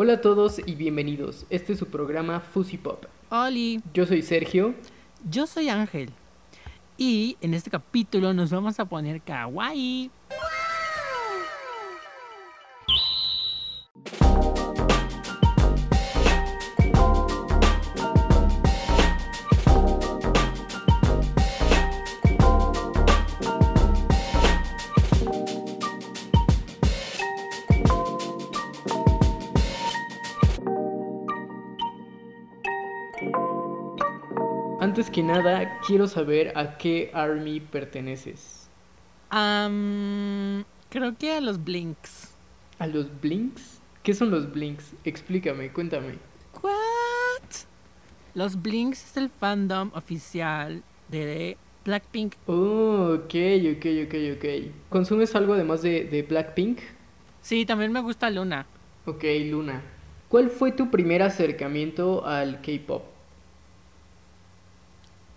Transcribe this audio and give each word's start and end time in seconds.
Hola 0.00 0.12
a 0.12 0.20
todos 0.20 0.60
y 0.64 0.76
bienvenidos. 0.76 1.44
Este 1.50 1.72
es 1.72 1.78
su 1.80 1.86
programa 1.86 2.38
Fuzzy 2.38 2.78
Pop. 2.78 3.04
Oli, 3.30 3.82
Yo 3.92 4.06
soy 4.06 4.22
Sergio. 4.22 4.74
yo 5.28 5.46
soy 5.48 5.68
Ángel. 5.70 6.10
Y 6.96 7.36
en 7.40 7.52
este 7.54 7.68
capítulo 7.68 8.32
nos 8.32 8.50
vamos 8.50 8.78
a 8.78 8.84
poner 8.84 9.20
kawaii. 9.20 10.08
Nada, 35.28 35.78
quiero 35.86 36.08
saber 36.08 36.52
a 36.56 36.78
qué 36.78 37.10
army 37.12 37.60
perteneces. 37.60 38.68
Am, 39.30 40.64
creo 40.88 41.16
que 41.16 41.34
a 41.34 41.40
los 41.40 41.62
Blinks. 41.62 42.30
¿A 42.78 42.86
los 42.86 43.08
Blinks? 43.20 43.80
¿Qué 44.02 44.14
son 44.14 44.30
los 44.30 44.50
Blinks? 44.50 44.94
Explícame, 45.04 45.70
cuéntame. 45.70 46.14
¿What? 46.62 46.72
Los 48.34 48.60
Blinks 48.60 49.04
es 49.04 49.16
el 49.18 49.28
fandom 49.28 49.90
oficial 49.94 50.82
de 51.08 51.58
Blackpink. 51.84 52.34
Oh, 52.46 53.14
ok, 53.14 53.34
ok, 53.76 53.86
ok, 54.06 54.14
ok. 54.36 54.44
¿Consumes 54.88 55.34
algo 55.34 55.52
además 55.52 55.82
de, 55.82 56.04
de 56.04 56.22
Blackpink? 56.22 56.78
Sí, 57.42 57.66
también 57.66 57.92
me 57.92 58.00
gusta 58.00 58.30
Luna. 58.30 58.66
Ok, 59.04 59.24
Luna. 59.44 59.82
¿Cuál 60.28 60.48
fue 60.48 60.72
tu 60.72 60.90
primer 60.90 61.22
acercamiento 61.22 62.24
al 62.26 62.60
K-pop? 62.62 63.17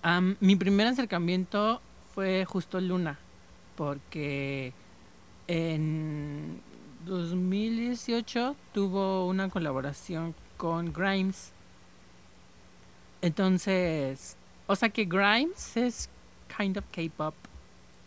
Am, 0.04 0.36
mi 0.40 0.56
primer 0.56 0.88
acercamiento 0.88 1.82
fue 2.14 2.46
justo 2.46 2.82
Luna, 2.82 3.20
porque 3.76 4.74
en 5.48 6.60
2018 7.06 8.56
tuvo 8.74 9.28
una 9.28 9.50
colaboración 9.50 10.34
con 10.58 10.92
Grimes. 10.92 11.52
Entonces, 13.22 14.38
o 14.68 14.76
sea 14.76 14.90
que 14.90 15.06
Grimes 15.06 15.78
es 15.78 16.10
kind 16.56 16.78
of 16.78 16.86
K-pop. 16.92 17.36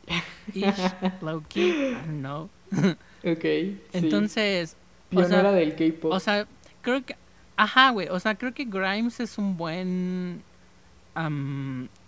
Ish, 0.55 1.23
low 1.23 1.43
key, 1.49 1.71
I 1.71 1.95
don't 1.95 2.21
know. 2.21 2.51
Ok. 3.27 3.41
sí. 3.41 3.79
Entonces, 3.95 4.77
o 5.15 5.25
sea, 5.25 5.51
del 5.53 5.75
K-pop. 5.77 6.13
o 6.13 6.21
sea, 6.21 6.47
creo 6.83 7.03
que. 7.03 7.17
Ajá, 7.57 7.91
güey. 7.91 8.09
O 8.09 8.21
sea, 8.21 8.35
creo 8.35 8.53
que 8.53 8.67
Grimes 8.67 9.19
es 9.19 9.39
un 9.39 9.57
buen 9.57 10.43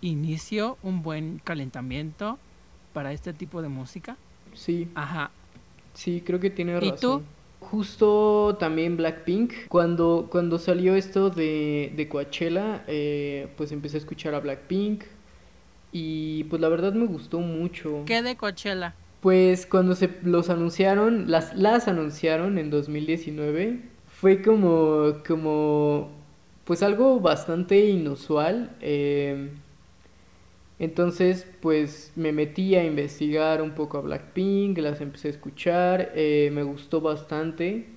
inicio, 0.01 0.77
un 0.83 1.01
buen 1.01 1.39
calentamiento 1.43 2.37
para 2.93 3.11
este 3.13 3.33
tipo 3.33 3.61
de 3.61 3.69
música. 3.69 4.17
sí. 4.53 4.89
Ajá. 4.95 5.31
Sí, 5.93 6.21
creo 6.23 6.39
que 6.39 6.51
tiene 6.51 6.73
¿Y 6.81 6.91
razón. 6.91 6.97
tú? 6.99 7.23
Justo 7.59 8.55
también 8.59 8.97
Blackpink. 8.97 9.51
Cuando, 9.67 10.27
cuando 10.29 10.59
salió 10.59 10.93
esto 10.95 11.31
de, 11.31 11.91
de 11.95 12.07
Coachella, 12.07 12.83
eh, 12.87 13.47
pues 13.57 13.71
empecé 13.71 13.97
a 13.97 13.99
escuchar 13.99 14.35
a 14.35 14.39
Blackpink. 14.39 15.03
Y 15.91 16.43
pues 16.45 16.61
la 16.61 16.69
verdad 16.69 16.93
me 16.93 17.07
gustó 17.07 17.39
mucho. 17.39 18.03
¿Qué 18.05 18.21
de 18.21 18.35
Coachella? 18.37 18.93
Pues 19.21 19.65
cuando 19.65 19.95
se 19.95 20.09
los 20.23 20.49
anunciaron, 20.51 21.31
las, 21.31 21.55
las 21.55 21.87
anunciaron 21.87 22.57
en 22.59 22.69
2019, 22.69 23.81
fue 24.07 24.41
como, 24.43 25.13
como, 25.27 26.11
pues 26.67 26.83
algo 26.83 27.19
bastante 27.19 27.89
inusual. 27.89 28.69
eh, 28.81 29.49
entonces, 30.79 31.47
pues 31.61 32.11
me 32.15 32.31
metí 32.31 32.75
a 32.75 32.85
investigar 32.85 33.61
un 33.63 33.71
poco 33.71 33.97
a 33.97 34.01
Blackpink, 34.01 34.77
las 34.77 35.01
empecé 35.01 35.29
a 35.29 35.31
escuchar, 35.31 36.11
eh, 36.15 36.51
me 36.53 36.63
gustó 36.63 37.01
bastante. 37.01 37.87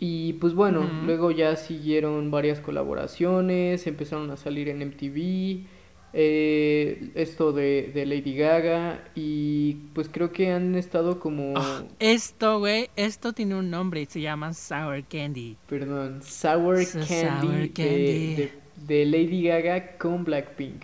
Y 0.00 0.32
pues 0.34 0.54
bueno, 0.54 0.84
luego 1.06 1.30
ya 1.30 1.54
siguieron 1.54 2.32
varias 2.32 2.58
colaboraciones, 2.58 3.86
empezaron 3.86 4.32
a 4.32 4.36
salir 4.36 4.68
en 4.68 4.82
MTV, 4.82 5.64
eh, 6.12 7.10
esto 7.14 7.52
de, 7.52 7.90
de 7.94 8.06
Lady 8.06 8.36
Gaga, 8.36 9.04
y 9.14 9.74
pues 9.94 10.08
creo 10.10 10.32
que 10.32 10.50
han 10.50 10.74
estado 10.74 11.18
como, 11.20 11.54
Ah, 11.56 11.82
esto, 11.98 12.58
güey, 12.58 12.88
esto 12.96 13.32
tiene 13.32 13.54
un 13.54 13.70
nombre 13.70 14.02
y 14.02 14.06
se 14.06 14.20
llama 14.20 14.52
Sour 14.52 15.04
Candy. 15.04 15.56
perdón, 15.68 16.22
Sour 16.22 16.76
Candy, 16.84 17.06
Sour 17.06 17.52
de- 17.60 17.70
Candy. 17.72 18.34
De, 18.36 18.52
de 18.86 19.06
Lady 19.06 19.44
Gaga 19.44 19.96
con 19.96 20.24
Blackpink. 20.24 20.82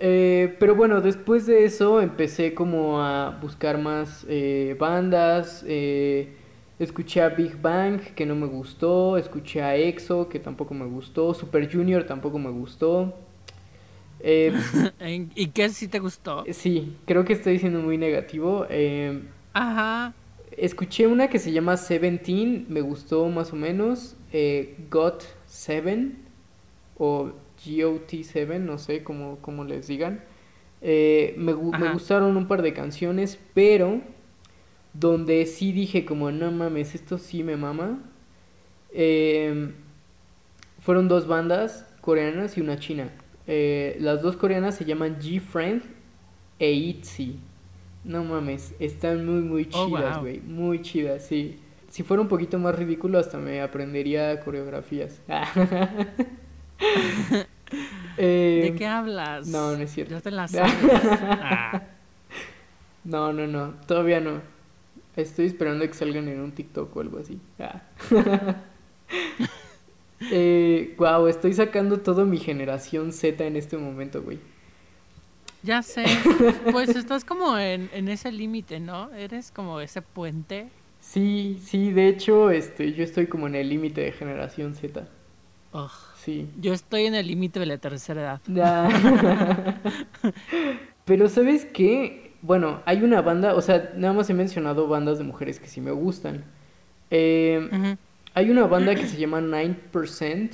Eh, 0.00 0.56
pero 0.58 0.74
bueno, 0.74 1.00
después 1.00 1.46
de 1.46 1.64
eso 1.64 2.00
empecé 2.00 2.54
como 2.54 3.00
a 3.02 3.38
buscar 3.40 3.78
más 3.78 4.24
eh, 4.28 4.76
bandas. 4.78 5.64
eh, 5.66 6.28
escuché 6.78 7.20
a 7.22 7.28
Big 7.28 7.60
Bang, 7.60 8.00
que 8.14 8.26
no 8.26 8.34
me 8.34 8.46
gustó. 8.46 9.16
Escuché 9.16 9.62
a 9.62 9.76
EXO, 9.76 10.28
que 10.28 10.38
tampoco 10.38 10.74
me 10.74 10.86
gustó. 10.86 11.34
Super 11.34 11.70
Junior 11.72 12.04
tampoco 12.04 12.38
me 12.38 12.50
gustó. 12.50 13.14
Eh, 14.22 14.52
¿En- 15.00 15.30
¿Y 15.34 15.48
qué 15.48 15.68
sí 15.70 15.88
te 15.88 15.98
gustó? 15.98 16.44
sí, 16.52 16.96
creo 17.06 17.24
que 17.24 17.32
estoy 17.34 17.58
siendo 17.58 17.80
muy 17.80 17.98
negativo. 17.98 18.66
eh, 18.70 19.22
Ajá. 19.52 20.14
escuché 20.56 21.06
una 21.06 21.28
que 21.28 21.38
se 21.38 21.52
llama 21.52 21.76
Seventeen, 21.76 22.66
me 22.68 22.80
gustó 22.80 23.26
más 23.28 23.52
o 23.52 23.56
menos. 23.56 24.16
Eh, 24.32 24.76
Got 24.90 25.24
Seven 25.46 26.18
o 26.98 27.32
GOT7, 27.64 28.58
no 28.58 28.78
sé 28.78 29.02
cómo, 29.04 29.38
cómo 29.40 29.64
les 29.64 29.86
digan. 29.88 30.24
Eh, 30.80 31.34
me, 31.38 31.54
me 31.54 31.88
gustaron 31.92 32.36
un 32.36 32.48
par 32.48 32.62
de 32.62 32.72
canciones, 32.74 33.38
pero 33.54 34.00
donde 34.94 35.46
sí 35.46 35.72
dije 35.72 36.04
como, 36.04 36.30
no 36.32 36.50
mames, 36.52 36.94
esto 36.94 37.18
sí 37.18 37.42
me 37.42 37.56
mama. 37.56 38.00
eh, 38.92 39.72
fueron 40.80 41.08
dos 41.08 41.26
bandas 41.26 41.86
coreanas 42.00 42.58
y 42.58 42.60
una 42.60 42.78
china. 42.78 43.10
Eh, 43.46 43.96
las 44.00 44.22
dos 44.22 44.36
coreanas 44.36 44.74
se 44.76 44.84
llaman 44.84 45.18
G-Friend 45.20 45.82
e 46.58 46.72
ITZY. 46.72 47.38
No 48.04 48.24
mames, 48.24 48.74
están 48.80 49.24
muy, 49.26 49.42
muy 49.42 49.68
Oh, 49.72 49.86
chidas, 49.86 50.14
wow. 50.16 50.20
güey. 50.22 50.40
Muy 50.40 50.82
chidas, 50.82 51.24
sí. 51.26 51.58
Si 51.88 52.02
fuera 52.02 52.20
un 52.22 52.28
poquito 52.28 52.58
más 52.58 52.74
ridículo, 52.76 53.18
hasta 53.18 53.38
me 53.38 53.60
aprendería 53.60 54.40
coreografías. 54.40 55.20
Eh, 58.16 58.60
¿De 58.72 58.74
qué 58.76 58.86
hablas? 58.86 59.46
no, 59.48 59.72
no 59.76 59.82
es 59.82 59.92
cierto. 59.92 60.14
Ya 60.14 60.20
te 60.20 60.30
la 60.30 60.48
sabes. 60.48 60.72
Ah. 61.40 61.82
No, 63.04 63.32
no, 63.32 63.46
no, 63.46 63.74
todavía 63.86 64.20
no. 64.20 64.40
Estoy 65.16 65.46
esperando 65.46 65.86
que 65.86 65.94
salgan 65.94 66.28
en 66.28 66.40
un 66.40 66.52
TikTok 66.52 66.96
o 66.96 67.00
algo 67.00 67.18
así. 67.18 67.40
Ah. 67.58 67.82
eh, 70.30 70.94
wow, 70.98 71.26
estoy 71.26 71.52
sacando 71.54 72.00
toda 72.00 72.24
mi 72.24 72.38
generación 72.38 73.12
Z 73.12 73.44
en 73.44 73.56
este 73.56 73.76
momento, 73.76 74.22
güey. 74.22 74.38
Ya 75.62 75.82
sé. 75.82 76.04
Pues 76.72 76.90
estás 76.90 77.24
como 77.24 77.56
en, 77.56 77.88
en 77.92 78.08
ese 78.08 78.32
límite, 78.32 78.80
¿no? 78.80 79.12
Eres 79.14 79.50
como 79.52 79.80
ese 79.80 80.02
puente. 80.02 80.68
Sí, 81.00 81.58
sí, 81.62 81.92
de 81.92 82.08
hecho, 82.08 82.50
este, 82.50 82.92
yo 82.92 83.04
estoy 83.04 83.26
como 83.26 83.46
en 83.46 83.54
el 83.54 83.68
límite 83.68 84.00
de 84.00 84.12
generación 84.12 84.74
Z. 84.74 85.08
Ugh. 85.72 85.90
Sí. 86.16 86.48
Yo 86.60 86.72
estoy 86.72 87.06
en 87.06 87.16
el 87.16 87.26
límite 87.26 87.58
de 87.58 87.66
la 87.66 87.78
tercera 87.78 88.20
edad. 88.22 88.40
Ah. 88.62 89.74
Pero 91.04 91.28
¿sabes 91.28 91.64
qué? 91.64 92.32
Bueno, 92.42 92.80
hay 92.84 93.02
una 93.02 93.22
banda, 93.22 93.54
o 93.56 93.60
sea, 93.60 93.92
nada 93.96 94.14
más 94.14 94.30
he 94.30 94.34
mencionado 94.34 94.86
bandas 94.86 95.18
de 95.18 95.24
mujeres 95.24 95.58
que 95.58 95.66
sí 95.66 95.80
me 95.80 95.90
gustan. 95.90 96.44
Eh, 97.10 97.68
Ujú. 97.72 97.98
Hay 98.34 98.50
una 98.50 98.66
banda 98.66 98.94
que 98.94 99.06
se 99.06 99.16
llama 99.18 99.40
9%. 99.40 100.50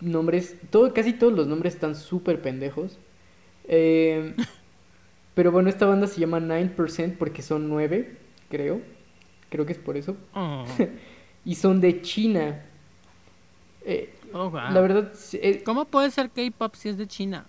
Nombres, 0.00 0.56
todo, 0.70 0.92
casi 0.92 1.14
todos 1.14 1.32
los 1.32 1.46
nombres 1.46 1.74
están 1.74 1.94
súper 1.94 2.42
pendejos. 2.42 2.98
Eh, 3.64 4.34
pero 5.34 5.52
bueno, 5.52 5.68
esta 5.68 5.86
banda 5.86 6.06
se 6.06 6.20
llama 6.20 6.40
9% 6.40 7.16
porque 7.18 7.42
son 7.42 7.68
9, 7.68 8.18
creo. 8.48 8.80
Creo 9.50 9.66
que 9.66 9.72
es 9.72 9.78
por 9.78 9.96
eso. 9.96 10.16
Oh, 10.32 10.64
Y 11.44 11.54
son 11.54 11.80
de 11.80 12.02
China. 12.02 12.64
Eh, 13.82 14.18
oh, 14.32 14.50
wow. 14.50 14.70
la 14.70 14.80
verdad, 14.80 15.12
eh, 15.34 15.62
¿Cómo 15.64 15.84
puede 15.86 16.10
ser 16.10 16.30
K-pop 16.30 16.74
si 16.74 16.88
es 16.88 16.96
de 16.98 17.06
China? 17.06 17.46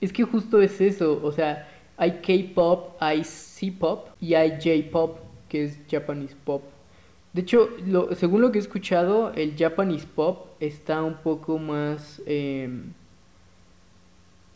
Es 0.00 0.12
que 0.12 0.22
justo 0.22 0.60
es 0.62 0.80
eso, 0.80 1.20
o 1.22 1.32
sea, 1.32 1.68
hay 1.96 2.20
K-pop, 2.20 2.96
hay 3.00 3.24
C-pop 3.24 4.08
y 4.20 4.34
hay 4.34 4.52
J-pop, 4.62 5.18
que 5.48 5.64
es 5.64 5.80
Japanese 5.90 6.36
pop. 6.44 6.73
De 7.34 7.40
hecho, 7.42 7.68
lo, 7.84 8.14
según 8.14 8.40
lo 8.40 8.52
que 8.52 8.58
he 8.58 8.60
escuchado, 8.60 9.32
el 9.34 9.56
Japanese 9.58 10.06
pop 10.06 10.46
está 10.60 11.02
un 11.02 11.16
poco 11.16 11.58
más 11.58 12.22
em, 12.26 12.92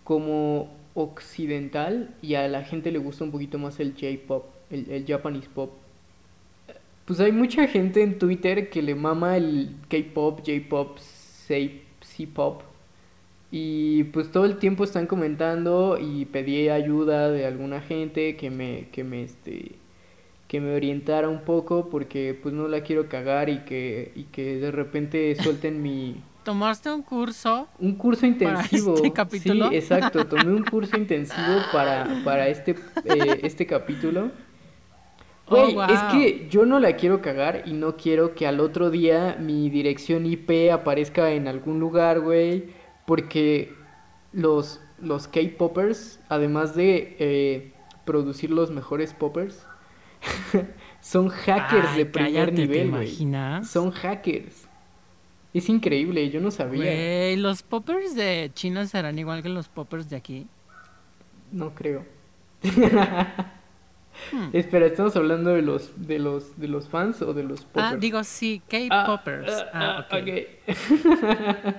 como 0.04 0.70
occidental 0.94 2.14
y 2.22 2.34
a 2.34 2.46
la 2.46 2.62
gente 2.62 2.92
le 2.92 2.98
gusta 2.98 3.24
un 3.24 3.32
poquito 3.32 3.58
más 3.58 3.80
el 3.80 3.94
J-pop, 3.94 4.44
el, 4.70 5.04
Japanese 5.06 5.48
pop. 5.52 5.72
pues 7.04 7.18
hay 7.20 7.32
mucha 7.32 7.66
gente 7.66 8.02
en 8.02 8.18
Twitter 8.18 8.70
que 8.70 8.80
le 8.80 8.94
mama 8.94 9.36
el 9.36 9.74
K-pop, 9.88 10.40
J-pop, 10.46 10.98
C-pop. 10.98 12.62
Y 13.50 14.04
pues 14.04 14.30
todo 14.30 14.44
el 14.44 14.58
tiempo 14.58 14.84
están 14.84 15.06
comentando 15.06 15.98
y 15.98 16.26
pedí 16.26 16.68
ayuda 16.68 17.30
de 17.30 17.46
alguna 17.46 17.80
gente 17.80 18.36
que 18.36 18.50
me, 18.50 18.88
que 18.92 19.04
me, 19.04 19.22
este, 19.22 19.72
que 20.48 20.60
me 20.60 20.74
orientara 20.74 21.28
un 21.28 21.42
poco 21.42 21.90
porque 21.90 22.36
pues 22.42 22.54
no 22.54 22.66
la 22.68 22.80
quiero 22.80 23.08
cagar 23.08 23.50
y 23.50 23.60
que, 23.60 24.12
y 24.16 24.24
que 24.24 24.56
de 24.56 24.70
repente 24.70 25.36
suelten 25.36 25.82
mi... 25.82 26.22
¿Tomaste 26.42 26.90
un 26.90 27.02
curso? 27.02 27.68
Un 27.78 27.94
curso 27.94 28.24
intensivo. 28.24 28.94
Para 28.94 29.06
este 29.06 29.12
capítulo. 29.12 29.68
Sí, 29.68 29.76
exacto. 29.76 30.26
Tomé 30.26 30.54
un 30.54 30.64
curso 30.64 30.96
intensivo 30.96 31.58
para, 31.70 32.22
para 32.24 32.48
este, 32.48 32.74
eh, 33.04 33.40
este 33.42 33.66
capítulo. 33.66 34.30
Oh, 35.48 35.56
Güey, 35.56 35.74
wow. 35.74 35.84
es 35.90 36.00
que 36.10 36.48
yo 36.48 36.64
no 36.64 36.80
la 36.80 36.96
quiero 36.96 37.20
cagar 37.20 37.64
y 37.66 37.74
no 37.74 37.98
quiero 37.98 38.34
que 38.34 38.46
al 38.46 38.60
otro 38.60 38.90
día 38.90 39.36
mi 39.38 39.68
dirección 39.68 40.24
IP 40.24 40.72
aparezca 40.72 41.32
en 41.32 41.48
algún 41.48 41.80
lugar, 41.80 42.20
güey. 42.20 42.70
Porque 43.04 43.74
los, 44.32 44.80
los 44.98 45.28
K-Poppers, 45.28 46.20
además 46.30 46.74
de 46.74 47.16
eh, 47.18 47.72
producir 48.06 48.50
los 48.50 48.70
mejores 48.70 49.12
poppers, 49.12 49.66
son 51.00 51.28
hackers 51.28 51.88
Ay, 51.90 51.98
de 51.98 52.06
primer 52.06 52.32
cállate, 52.32 52.52
¿te 52.52 52.62
nivel, 52.62 52.90
güey. 52.90 53.64
Son 53.64 53.90
hackers. 53.90 54.68
Es 55.54 55.68
increíble, 55.68 56.28
yo 56.30 56.40
no 56.40 56.50
sabía. 56.50 57.36
Los 57.36 57.62
poppers 57.62 58.14
de 58.14 58.50
China 58.54 58.86
serán 58.86 59.18
igual 59.18 59.42
que 59.42 59.48
los 59.48 59.68
poppers 59.68 60.10
de 60.10 60.16
aquí. 60.16 60.46
No 61.52 61.74
creo. 61.74 62.04
Hmm. 62.62 64.50
Espera, 64.52 64.86
¿estamos 64.86 65.14
hablando 65.16 65.54
de 65.54 65.62
los, 65.62 65.92
de 66.06 66.18
los, 66.18 66.58
de 66.58 66.68
los 66.68 66.88
fans 66.88 67.22
o 67.22 67.32
de 67.32 67.44
los 67.44 67.64
poppers? 67.64 67.86
Ah, 67.92 67.96
digo 67.96 68.22
sí, 68.24 68.60
Ah, 68.90 69.06
K-poppers. 69.06 69.52
ah, 69.72 70.06
Ah, 70.08 70.08
ok. 70.10 70.22
ok. 70.22 71.74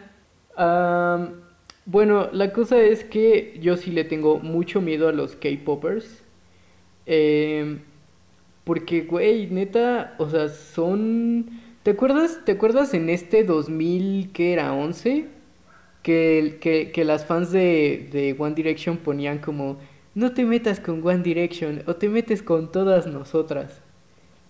Am, 0.58 1.42
bueno, 1.86 2.30
la 2.32 2.52
cosa 2.54 2.80
es 2.82 3.04
que 3.04 3.58
yo 3.62 3.78
sí 3.78 3.92
le 3.92 4.04
tengo 4.04 4.40
mucho 4.40 4.82
miedo 4.82 5.08
a 5.08 5.12
los 5.12 5.36
K-Poppers. 5.36 6.24
Em, 7.06 7.80
porque, 8.70 9.02
güey, 9.02 9.48
neta, 9.48 10.16
o 10.20 10.30
sea, 10.30 10.50
son... 10.50 11.50
¿Te 11.84 11.92
acuerdas, 11.92 12.42
¿te 12.46 12.52
acuerdas 12.54 12.94
en 12.94 13.10
este 13.10 13.44
2000, 13.44 14.32
que 14.34 14.54
era 14.54 14.74
11? 14.74 15.28
Que, 16.04 16.60
que, 16.62 16.92
que 16.92 17.04
las 17.06 17.26
fans 17.26 17.52
de, 17.52 18.10
de 18.12 18.36
One 18.38 18.56
Direction 18.56 18.98
ponían 18.98 19.40
como, 19.40 19.80
no 20.16 20.34
te 20.34 20.46
metas 20.46 20.80
con 20.80 21.06
One 21.06 21.24
Direction 21.24 21.84
o 21.88 21.96
te 21.96 22.10
metes 22.10 22.44
con 22.44 22.72
todas 22.72 23.08
nosotras. 23.08 23.82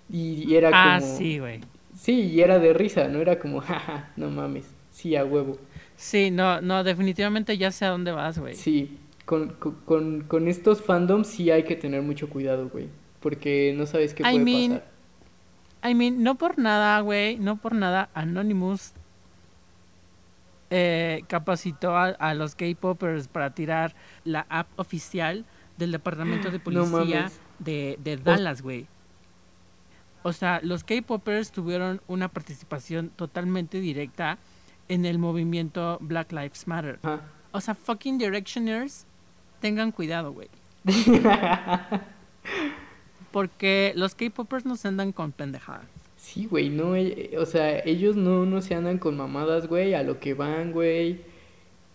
Y, 0.10 0.44
y 0.52 0.56
era 0.58 0.72
Ah, 0.72 0.80
como... 0.82 1.08
sí, 1.18 1.40
güey. 1.40 1.62
Sí, 1.96 2.22
y 2.34 2.42
era 2.42 2.60
de 2.60 2.74
risa, 2.74 3.08
no 3.10 3.20
era 3.22 3.40
como, 3.40 3.62
jaja, 3.62 4.14
no 4.18 4.30
mames, 4.32 4.66
sí, 4.92 5.16
a 5.16 5.26
huevo. 5.26 5.60
Sí, 5.96 6.32
no, 6.32 6.62
no, 6.62 6.84
definitivamente 6.84 7.58
ya 7.58 7.72
sé 7.72 7.86
a 7.86 7.90
dónde 7.90 8.12
vas, 8.12 8.40
güey. 8.40 8.64
Sí, 8.64 9.00
con, 9.26 9.50
con, 9.56 9.76
con- 9.86 10.22
con 10.24 10.48
estos 10.48 10.82
fandoms 10.82 11.28
sí 11.28 11.52
hay 11.52 11.64
que 11.64 11.76
tener 11.76 12.02
mucho 12.02 12.30
cuidado, 12.30 12.70
güey, 12.70 12.90
porque 13.20 13.74
no 13.76 13.86
sabes 13.86 14.14
qué 14.14 14.24
I 14.24 14.26
puede 14.26 14.40
mean, 14.40 14.72
pasar. 14.72 15.92
I 15.92 15.96
mean, 15.96 16.24
no 16.24 16.36
por 16.36 16.58
nada, 16.58 17.00
güey, 17.02 17.38
no 17.38 17.58
por 17.58 17.74
nada, 17.74 18.10
Anonymous 18.14 18.94
eh, 20.70 21.24
capacitó 21.28 21.96
a, 21.96 22.08
a 22.08 22.34
los 22.34 22.56
K-Poppers 22.56 23.28
para 23.28 23.52
tirar 23.56 23.96
la 24.24 24.46
app 24.50 24.68
oficial 24.78 25.46
del 25.78 25.92
Departamento 25.92 26.52
de 26.52 26.60
Policía 26.60 27.32
de, 27.60 27.98
de 28.04 28.18
Dallas, 28.18 28.62
güey. 28.62 28.88
O 30.22 30.34
sea, 30.34 30.60
los 30.62 30.84
K-Poppers 30.84 31.52
tuvieron 31.52 32.02
una 32.08 32.28
participación 32.28 33.10
totalmente 33.10 33.80
directa 33.80 34.38
en 34.90 35.06
el 35.06 35.18
movimiento 35.18 35.98
Black 36.02 36.32
Lives 36.34 36.68
Matter. 36.68 37.00
O 37.52 37.62
sea, 37.62 37.74
fucking 37.74 38.18
Directioners, 38.18 39.06
tengan 39.62 39.92
cuidado, 39.92 40.34
güey. 40.34 40.50
Porque 43.32 43.94
los 43.96 44.16
K-Poppers 44.16 44.66
no 44.66 44.76
se 44.76 44.88
andan 44.88 45.12
con 45.12 45.32
pendejadas. 45.32 45.86
Sí, 46.18 46.46
güey, 46.46 46.70
no, 46.70 46.96
eh, 46.96 47.36
o 47.38 47.46
sea, 47.46 47.80
ellos 47.80 48.16
no, 48.16 48.46
no 48.46 48.62
se 48.62 48.76
andan 48.76 48.98
con 48.98 49.16
mamadas, 49.16 49.68
güey, 49.68 49.94
a 49.94 50.04
lo 50.04 50.20
que 50.20 50.34
van, 50.34 50.72
güey. 50.72 51.22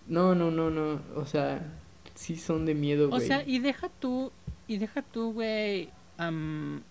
No, 0.07 0.35
no, 0.35 0.51
no, 0.51 0.71
no, 0.71 1.01
o 1.15 1.27
sea, 1.27 1.73
sí 2.15 2.37
son 2.37 2.65
de 2.67 2.75
miedo, 2.75 3.07
O 3.07 3.11
güey. 3.11 3.27
sea, 3.27 3.43
y 3.47 3.59
deja 3.59 3.89
tú, 3.89 4.33
y 4.67 4.79
deja 4.79 5.03
tú, 5.03 5.33
güey, 5.33 5.91
am, 6.19 6.83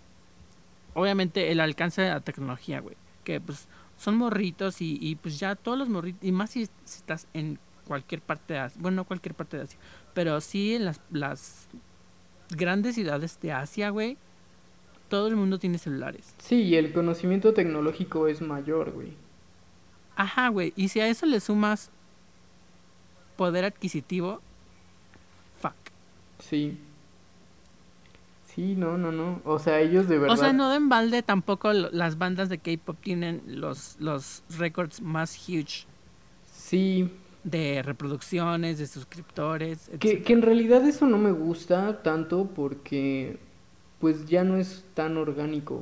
obviamente 0.93 1.51
el 1.51 1.59
alcance 1.59 2.01
de 2.01 2.09
la 2.09 2.19
tecnología, 2.21 2.79
güey, 2.81 2.95
que 3.23 3.39
pues 3.41 3.67
son 3.97 4.17
morritos 4.17 4.81
y, 4.81 4.97
y 5.01 5.15
pues 5.15 5.39
ya 5.39 5.55
todos 5.55 5.77
los 5.77 5.89
morritos, 5.89 6.23
y 6.23 6.31
más 6.31 6.51
si, 6.51 6.65
si 6.85 6.97
estás 6.97 7.27
en 7.33 7.59
cualquier 7.87 8.21
parte 8.21 8.53
de 8.53 8.59
Asia, 8.59 8.79
bueno, 8.81 8.97
no 8.97 9.03
cualquier 9.05 9.35
parte 9.35 9.57
de 9.57 9.63
Asia, 9.63 9.79
pero 10.13 10.39
sí 10.41 10.75
en 10.75 10.85
las, 10.85 11.01
las 11.11 11.67
grandes 12.51 12.95
ciudades 12.95 13.39
de 13.41 13.51
Asia, 13.51 13.89
güey, 13.89 14.17
todo 15.13 15.27
el 15.27 15.35
mundo 15.35 15.59
tiene 15.59 15.77
celulares. 15.77 16.33
Sí, 16.39 16.63
y 16.63 16.75
el 16.75 16.91
conocimiento 16.91 17.53
tecnológico 17.53 18.27
es 18.27 18.41
mayor, 18.41 18.89
güey. 18.93 19.13
Ajá, 20.15 20.47
güey, 20.47 20.73
y 20.75 20.87
si 20.87 21.01
a 21.01 21.07
eso 21.07 21.27
le 21.27 21.39
sumas 21.39 21.91
poder 23.35 23.63
adquisitivo, 23.63 24.41
fuck. 25.61 25.75
Sí. 26.39 26.79
Sí, 28.47 28.73
no, 28.75 28.97
no, 28.97 29.11
no. 29.11 29.39
O 29.45 29.59
sea, 29.59 29.81
ellos 29.81 30.09
de 30.09 30.17
verdad. 30.17 30.33
O 30.33 30.39
sea, 30.39 30.51
no 30.51 30.71
de 30.71 30.79
balde 30.81 31.21
tampoco 31.21 31.71
las 31.73 32.17
bandas 32.17 32.49
de 32.49 32.57
K-pop 32.57 32.97
tienen 32.99 33.43
los, 33.45 33.97
los 33.99 34.41
récords 34.57 34.99
más 34.99 35.37
huge 35.47 35.85
Sí, 36.51 37.11
de 37.43 37.83
reproducciones, 37.83 38.79
de 38.79 38.87
suscriptores, 38.87 39.91
que, 39.99 40.23
que 40.23 40.33
en 40.33 40.41
realidad 40.41 40.83
eso 40.87 41.05
no 41.05 41.19
me 41.19 41.31
gusta 41.31 42.01
tanto 42.01 42.47
porque 42.47 43.37
pues 44.03 44.25
ya 44.25 44.43
no 44.43 44.57
es 44.57 44.83
tan 44.95 45.15
orgánico. 45.15 45.81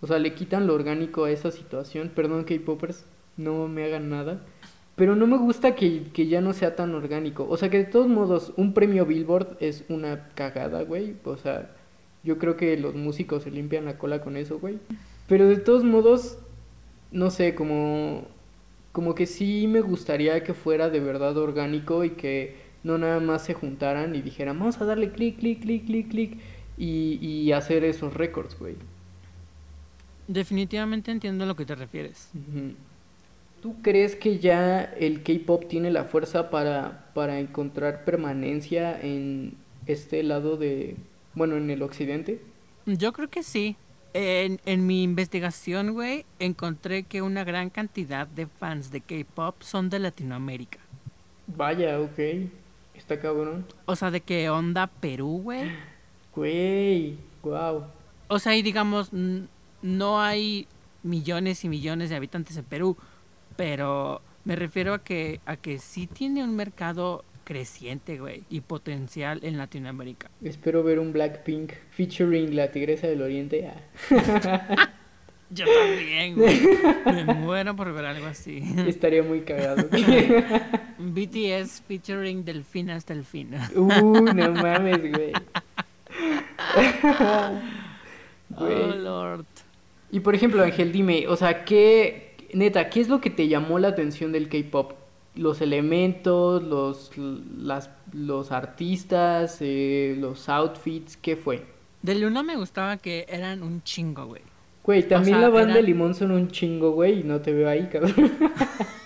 O 0.00 0.06
sea, 0.06 0.20
le 0.20 0.34
quitan 0.34 0.68
lo 0.68 0.74
orgánico 0.74 1.24
a 1.24 1.32
esa 1.32 1.50
situación. 1.50 2.12
Perdón, 2.14 2.44
K-Popers, 2.44 3.04
no 3.36 3.66
me 3.66 3.82
hagan 3.82 4.08
nada. 4.08 4.40
Pero 4.94 5.16
no 5.16 5.26
me 5.26 5.36
gusta 5.36 5.74
que, 5.74 6.04
que 6.12 6.28
ya 6.28 6.40
no 6.40 6.52
sea 6.52 6.76
tan 6.76 6.94
orgánico. 6.94 7.48
O 7.50 7.56
sea, 7.56 7.68
que 7.68 7.78
de 7.78 7.86
todos 7.86 8.06
modos, 8.06 8.52
un 8.56 8.72
premio 8.72 9.04
Billboard 9.04 9.56
es 9.58 9.84
una 9.88 10.28
cagada, 10.36 10.84
güey. 10.84 11.16
O 11.24 11.36
sea, 11.36 11.72
yo 12.22 12.38
creo 12.38 12.56
que 12.56 12.76
los 12.76 12.94
músicos 12.94 13.42
se 13.42 13.50
limpian 13.50 13.84
la 13.84 13.98
cola 13.98 14.20
con 14.20 14.36
eso, 14.36 14.60
güey. 14.60 14.78
Pero 15.26 15.48
de 15.48 15.56
todos 15.56 15.82
modos, 15.82 16.38
no 17.10 17.30
sé, 17.30 17.56
como, 17.56 18.28
como 18.92 19.16
que 19.16 19.26
sí 19.26 19.66
me 19.66 19.80
gustaría 19.80 20.44
que 20.44 20.54
fuera 20.54 20.88
de 20.88 21.00
verdad 21.00 21.36
orgánico 21.36 22.04
y 22.04 22.10
que 22.10 22.54
no 22.84 22.96
nada 22.96 23.18
más 23.18 23.42
se 23.42 23.54
juntaran 23.54 24.14
y 24.14 24.22
dijeran, 24.22 24.56
vamos 24.56 24.80
a 24.80 24.84
darle 24.84 25.10
clic, 25.10 25.40
clic, 25.40 25.62
clic, 25.62 25.84
clic, 25.84 26.08
clic 26.08 26.38
y, 26.80 27.18
y 27.20 27.52
hacer 27.52 27.84
esos 27.84 28.14
récords, 28.14 28.58
güey. 28.58 28.76
Definitivamente 30.26 31.10
entiendo 31.10 31.44
a 31.44 31.46
lo 31.46 31.56
que 31.56 31.66
te 31.66 31.74
refieres. 31.74 32.30
¿Tú 33.60 33.76
crees 33.82 34.16
que 34.16 34.38
ya 34.38 34.82
el 34.84 35.22
K-pop 35.22 35.68
tiene 35.68 35.90
la 35.90 36.04
fuerza 36.04 36.48
para, 36.50 37.10
para 37.14 37.38
encontrar 37.40 38.04
permanencia 38.04 38.98
en 38.98 39.54
este 39.86 40.22
lado 40.22 40.56
de, 40.56 40.96
bueno, 41.34 41.56
en 41.56 41.68
el 41.68 41.82
occidente? 41.82 42.40
Yo 42.86 43.12
creo 43.12 43.28
que 43.28 43.42
sí. 43.42 43.76
En, 44.14 44.60
en 44.64 44.86
mi 44.86 45.02
investigación, 45.02 45.92
güey, 45.92 46.24
encontré 46.38 47.04
que 47.04 47.22
una 47.22 47.44
gran 47.44 47.70
cantidad 47.70 48.26
de 48.26 48.46
fans 48.46 48.90
de 48.90 49.02
K-pop 49.02 49.62
son 49.62 49.90
de 49.90 49.98
Latinoamérica. 49.98 50.78
Vaya, 51.46 52.00
ok. 52.00 52.18
Está 52.94 53.20
cabrón. 53.20 53.66
O 53.86 53.96
sea, 53.96 54.10
de 54.10 54.20
qué 54.20 54.48
onda 54.50 54.86
Perú, 54.86 55.40
güey. 55.42 55.70
Güey, 56.34 57.16
wow. 57.42 57.84
O 58.28 58.38
sea, 58.38 58.56
y 58.56 58.62
digamos, 58.62 59.10
no 59.82 60.20
hay 60.20 60.66
millones 61.02 61.64
y 61.64 61.68
millones 61.68 62.10
de 62.10 62.16
habitantes 62.16 62.56
en 62.56 62.64
Perú, 62.64 62.96
pero 63.56 64.20
me 64.44 64.56
refiero 64.56 64.94
a 64.94 65.02
que 65.02 65.40
a 65.46 65.56
que 65.56 65.78
sí 65.78 66.06
tiene 66.06 66.44
un 66.44 66.54
mercado 66.54 67.24
creciente, 67.44 68.18
güey, 68.18 68.44
y 68.48 68.60
potencial 68.60 69.40
en 69.42 69.58
Latinoamérica. 69.58 70.30
Espero 70.42 70.84
ver 70.84 71.00
un 71.00 71.12
Blackpink 71.12 71.72
featuring 71.90 72.54
la 72.54 72.70
Tigresa 72.70 73.08
del 73.08 73.22
Oriente. 73.22 73.68
Ah, 73.68 74.88
Yo 75.52 75.64
también, 75.66 76.36
güey. 76.36 76.60
Me 77.06 77.34
muero 77.34 77.74
por 77.74 77.92
ver 77.92 78.04
algo 78.04 78.26
así. 78.26 78.62
estaría 78.86 79.24
muy 79.24 79.40
cagado. 79.40 79.88
BTS 80.98 81.82
featuring 81.88 82.44
Delfín 82.44 82.88
hasta 82.90 83.12
el 83.14 83.24
fin. 83.24 83.50
Uh, 83.74 84.32
no 84.32 84.52
mames, 84.52 85.00
güey. 85.00 85.32
Oh. 88.56 88.66
Lord. 88.66 89.46
Y 90.10 90.20
por 90.20 90.34
ejemplo, 90.34 90.62
Ángel, 90.64 90.90
dime, 90.90 91.28
o 91.28 91.36
sea, 91.36 91.64
¿qué, 91.64 92.34
neta, 92.52 92.90
qué 92.90 93.00
es 93.00 93.08
lo 93.08 93.20
que 93.20 93.30
te 93.30 93.46
llamó 93.46 93.78
la 93.78 93.88
atención 93.88 94.32
del 94.32 94.48
K-pop? 94.48 94.94
Los 95.36 95.60
elementos, 95.60 96.62
los, 96.64 97.12
las, 97.16 97.90
los 98.12 98.50
artistas, 98.50 99.58
eh, 99.60 100.16
los 100.18 100.48
outfits, 100.48 101.16
¿qué 101.16 101.36
fue? 101.36 101.64
De 102.02 102.16
Luna 102.16 102.42
me 102.42 102.56
gustaba 102.56 102.96
que 102.96 103.24
eran 103.28 103.62
un 103.62 103.82
chingo, 103.84 104.26
güey. 104.26 104.42
Güey, 104.82 105.06
también 105.06 105.36
sea, 105.36 105.48
la 105.48 105.54
banda 105.54 105.74
eran- 105.74 105.84
Limón 105.86 106.14
son 106.16 106.32
un 106.32 106.48
chingo, 106.48 106.90
güey, 106.90 107.20
y 107.20 107.22
no 107.22 107.40
te 107.40 107.52
veo 107.52 107.68
ahí, 107.68 107.88
cabrón. 107.92 108.14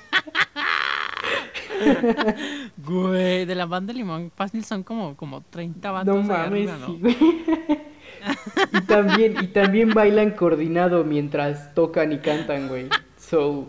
Güey, 2.77 3.45
de 3.47 3.55
la 3.55 3.67
banda 3.67 3.93
Limón 3.93 4.31
fácil 4.35 4.65
son 4.65 4.83
como, 4.83 5.17
como 5.17 5.43
30 5.43 5.91
vatos 5.91 6.15
No 6.17 6.23
mames, 6.23 6.71
arriba, 6.71 6.77
¿no? 6.79 6.87
sí, 6.87 6.99
güey. 7.01 7.17
y 8.73 8.81
también, 8.83 9.37
y 9.43 9.49
también 9.49 9.93
bailan 9.95 10.31
coordinado 10.33 11.05
mientras 11.05 11.75
tocan 11.75 12.13
y 12.13 12.19
cantan, 12.21 12.69
güey. 12.69 12.89
So, 13.19 13.69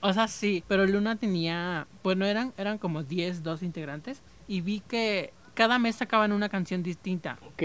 O 0.00 0.12
sea, 0.12 0.28
sí, 0.28 0.64
pero 0.68 0.86
Luna 0.86 1.16
tenía, 1.16 1.86
bueno, 2.02 2.24
eran, 2.26 2.52
eran 2.56 2.78
como 2.78 3.02
10, 3.02 3.42
12 3.42 3.64
integrantes 3.66 4.22
y 4.48 4.60
vi 4.62 4.80
que 4.80 5.32
cada 5.54 5.78
mes 5.78 5.96
sacaban 5.96 6.32
una 6.32 6.48
canción 6.48 6.82
distinta. 6.82 7.38
ok. 7.42 7.62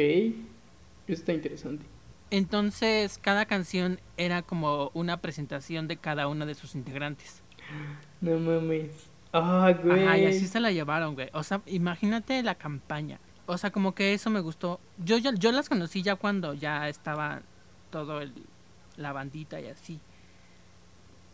Eso 1.08 1.20
está 1.22 1.34
interesante. 1.34 1.86
Entonces, 2.32 3.20
cada 3.20 3.46
canción 3.46 4.00
era 4.18 4.42
como 4.42 4.90
una 4.96 5.22
presentación 5.22 5.88
de 5.88 5.98
cada 5.98 6.28
una 6.28 6.46
de 6.48 6.56
sus 6.56 6.74
integrantes. 6.76 7.44
No 8.22 8.40
mames. 8.40 9.10
Ah, 9.38 9.74
güey. 9.84 10.06
Ajá, 10.06 10.18
y 10.18 10.26
así 10.28 10.48
se 10.48 10.60
la 10.60 10.72
llevaron, 10.72 11.14
güey. 11.16 11.30
O 11.34 11.44
sea, 11.44 11.62
imagínate 11.66 12.42
la 12.44 12.56
campaña. 12.56 13.20
O 13.48 13.58
sea, 13.58 13.72
como 13.72 13.94
que 13.94 14.14
eso 14.14 14.30
me 14.30 14.40
gustó. 14.40 14.80
Yo, 15.04 15.18
ya- 15.18 15.34
yo 15.34 15.52
las 15.52 15.68
conocí 15.70 16.02
ya 16.02 16.16
cuando 16.16 16.54
ya 16.54 16.88
estaba 16.90 17.42
todo 17.92 18.22
el, 18.22 18.34
la 18.98 19.12
bandita 19.14 19.60
y 19.60 19.68
así. 19.68 20.00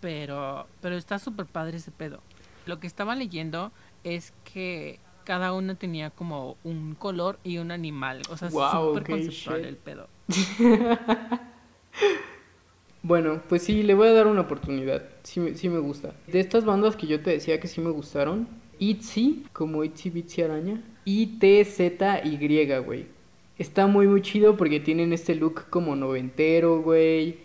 Pero, 0.02 0.68
pero 0.82 0.96
está 0.98 1.20
súper 1.20 1.46
padre 1.46 1.78
ese 1.78 1.92
pedo. 1.92 2.22
Lo 2.66 2.80
que 2.80 2.88
estaba 2.88 3.16
leyendo 3.16 3.72
es 4.04 4.34
que 4.52 5.00
cada 5.26 5.54
una 5.54 5.76
tenía 5.76 6.10
como 6.10 6.58
un 6.64 6.96
color 6.96 7.40
y 7.44 7.60
un 7.60 7.72
animal. 7.72 8.22
O 8.30 8.38
sea, 8.38 8.50
Wow, 8.50 8.96
súper 8.96 9.04
conceptual 9.12 9.58
shit. 9.60 9.68
el 9.68 9.78
pedo. 9.78 10.08
Bueno, 13.04 13.42
pues 13.50 13.64
sí, 13.64 13.82
le 13.84 13.94
voy 13.96 14.08
a 14.10 14.14
dar 14.14 14.28
una 14.28 14.42
oportunidad. 14.42 15.04
Sí, 15.24 15.40
me- 15.40 15.56
sí 15.56 15.70
me 15.70 15.80
gusta. 15.80 16.14
De 16.28 16.40
estas 16.40 16.66
bandas 16.66 16.96
que 16.96 17.08
yo 17.08 17.22
te 17.22 17.32
decía 17.32 17.60
que 17.60 17.68
sí 17.68 17.82
me 17.82 17.90
gustaron, 17.90 18.48
ITZY, 18.80 19.46
como 19.54 19.84
ITZY 19.84 20.10
Bitsy 20.12 20.42
Araña, 20.44 20.82
y 21.04 21.26
TZY, 21.40 22.78
güey. 22.86 23.08
Está 23.58 23.88
muy, 23.88 24.08
muy 24.08 24.22
chido 24.22 24.56
porque 24.58 24.80
tienen 24.80 25.14
este 25.14 25.36
look 25.36 25.70
como 25.70 25.96
noventero, 25.96 26.82
güey. 26.82 27.38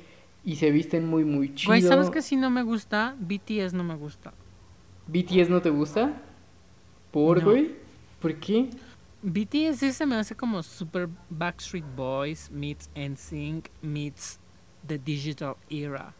Y 0.44 0.56
se 0.56 0.70
visten 0.70 1.06
muy, 1.06 1.24
muy 1.24 1.54
chido. 1.54 1.70
Güey, 1.70 1.82
¿sabes 1.82 2.08
qué 2.10 2.22
sí 2.22 2.36
no 2.36 2.50
me 2.50 2.62
gusta? 2.62 3.16
BTS 3.18 3.72
no 3.74 3.82
me 3.82 3.96
gusta. 3.96 4.32
¿BTS 5.08 5.48
no 5.50 5.60
te 5.60 5.70
gusta? 5.70 6.22
¿Por, 7.10 7.38
No. 7.42 7.50
güey? 7.50 7.74
¿Por 8.20 8.34
qué? 8.36 8.68
BTS 9.22 9.78
sí 9.80 9.92
se 9.92 10.06
me 10.06 10.14
hace 10.16 10.34
como 10.36 10.62
super 10.62 11.08
Backstreet 11.30 11.84
Boys 11.96 12.50
meets 12.50 12.88
NSYNC 12.94 13.68
meets 13.82 14.38
the 14.86 14.98
digital 14.98 15.56
era. 15.68 16.14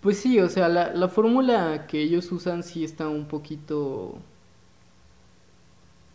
Pues 0.00 0.18
sí, 0.18 0.38
o 0.38 0.48
sea, 0.48 0.68
la, 0.68 0.92
la 0.92 1.08
fórmula 1.08 1.86
que 1.86 2.00
ellos 2.00 2.30
usan 2.30 2.62
sí 2.62 2.84
está 2.84 3.08
un 3.08 3.26
poquito 3.26 4.18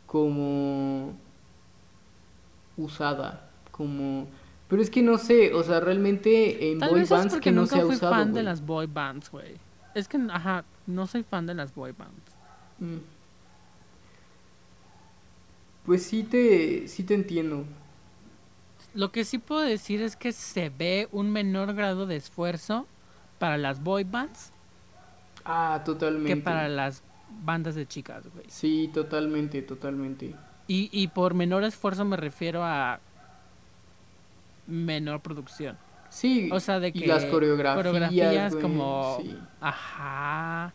como 0.05 1.13
usada, 2.77 3.49
como... 3.71 4.27
Pero 4.67 4.81
es 4.81 4.89
que 4.89 5.01
no 5.01 5.17
sé, 5.17 5.53
o 5.53 5.63
sea, 5.63 5.79
realmente 5.79 6.71
en 6.71 6.79
Tal 6.79 6.89
boy 6.89 6.99
vez 6.99 7.11
es 7.11 7.17
bands 7.17 7.33
porque 7.33 7.49
que 7.49 7.55
no 7.55 7.65
se 7.65 7.79
ha 7.79 7.85
usado, 7.85 8.13
fan 8.13 8.33
de 8.33 8.43
las 8.43 8.65
boy 8.65 8.87
bands, 8.87 9.29
güey. 9.29 9.55
Es 9.93 10.07
que, 10.07 10.17
ajá, 10.29 10.63
no 10.87 11.07
soy 11.07 11.23
fan 11.23 11.45
de 11.45 11.53
las 11.53 11.75
boy 11.75 11.91
bands. 11.91 12.35
Mm. 12.79 12.97
Pues 15.85 16.03
sí 16.03 16.23
te, 16.23 16.87
sí 16.87 17.03
te 17.03 17.13
entiendo. 17.13 17.65
Lo 18.93 19.11
que 19.11 19.23
sí 19.23 19.37
puedo 19.37 19.61
decir 19.61 20.01
es 20.01 20.15
que 20.15 20.31
se 20.33 20.69
ve 20.69 21.07
un 21.11 21.31
menor 21.31 21.73
grado 21.73 22.05
de 22.05 22.17
esfuerzo 22.17 22.85
para 23.39 23.57
las 23.57 23.81
boy 23.81 24.03
bands 24.03 24.51
Ah, 25.45 25.81
totalmente. 25.83 26.35
que 26.35 26.41
para 26.41 26.67
las 26.67 27.03
bandas 27.43 27.75
de 27.75 27.87
chicas, 27.87 28.23
güey. 28.33 28.45
Sí, 28.49 28.89
totalmente, 28.93 29.61
totalmente. 29.61 30.35
Y, 30.67 30.89
y 30.91 31.07
por 31.07 31.33
menor 31.33 31.63
esfuerzo 31.63 32.05
me 32.05 32.17
refiero 32.17 32.63
a 32.63 32.99
menor 34.67 35.21
producción. 35.21 35.77
Sí, 36.09 36.49
O 36.51 36.59
sea, 36.59 36.79
de 36.79 36.89
y 36.89 36.93
que 36.93 37.07
las 37.07 37.23
coreografías, 37.25 37.85
coreografías 37.85 38.51
güey, 38.53 38.61
como 38.63 39.17
sí. 39.21 39.37
ajá. 39.61 40.73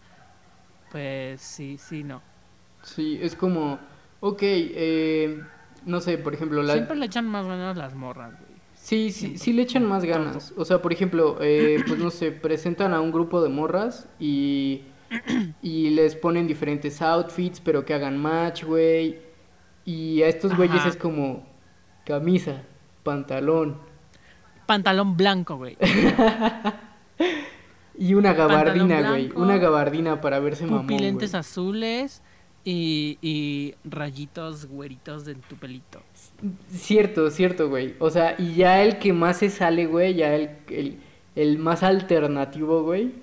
Pues 0.91 1.41
sí, 1.41 1.77
sí, 1.79 2.03
no. 2.05 2.23
Sí, 2.83 3.19
es 3.21 3.35
como, 3.35 3.79
ok, 4.21 4.39
eh, 4.43 5.43
no 5.87 6.01
sé, 6.01 6.19
por 6.19 6.35
ejemplo, 6.35 6.63
la... 6.63 6.75
Siempre 6.75 6.97
le 6.97 7.07
echan 7.07 7.27
más 7.27 7.47
ganas 7.47 7.77
las 7.77 7.95
morras, 7.95 8.33
güey. 8.33 8.57
Sí, 8.75 9.11
sí, 9.11 9.39
sí 9.39 9.53
le 9.53 9.63
echan 9.63 9.85
más 9.85 10.05
ganas. 10.05 10.53
O 10.57 10.65
sea, 10.65 10.83
por 10.83 10.93
ejemplo, 10.93 11.39
eh, 11.41 11.83
pues 11.89 11.99
no 11.99 12.11
sé, 12.11 12.31
presentan 12.31 12.93
a 12.93 13.01
un 13.01 13.11
grupo 13.11 13.43
de 13.43 13.49
morras 13.49 14.09
y, 14.21 14.83
y 15.63 15.91
les 15.91 16.15
ponen 16.15 16.47
diferentes 16.47 17.01
outfits, 17.03 17.61
pero 17.61 17.85
que 17.85 17.95
hagan 17.95 18.19
match, 18.19 18.65
güey. 18.65 19.19
Y 19.85 20.23
a 20.23 20.29
estos 20.29 20.57
güeyes 20.57 20.85
es 20.87 20.97
como 20.97 21.45
camisa, 22.05 22.63
pantalón 23.03 23.79
Pantalón 24.67 25.17
blanco, 25.17 25.57
güey. 25.57 25.77
y 27.99 28.15
una 28.15 28.35
gabardina, 28.35 29.11
güey. 29.11 29.33
Una 29.35 29.59
gabardina 29.59 30.21
para 30.21 30.41
verse 30.41 30.67
mamón, 30.67 30.87
Pupilentes 30.87 31.31
güey. 31.31 31.41
azules 31.41 32.23
y, 32.67 33.17
y 33.23 33.75
rayitos 33.85 34.67
güeritos 34.67 35.25
de 35.25 35.37
tu 35.37 35.55
pelito. 35.55 36.03
Cierto, 36.69 37.31
cierto, 37.31 37.69
güey. 37.69 37.95
O 38.01 38.11
sea, 38.11 38.35
y 38.39 38.57
ya 38.57 38.83
el 38.83 38.99
que 38.99 39.13
más 39.13 39.39
se 39.39 39.51
sale, 39.51 39.87
güey, 39.87 40.15
ya 40.15 40.35
el, 40.35 40.51
el, 40.69 40.99
el 41.37 41.59
más 41.59 41.85
alternativo, 41.85 42.83
güey, 42.83 43.15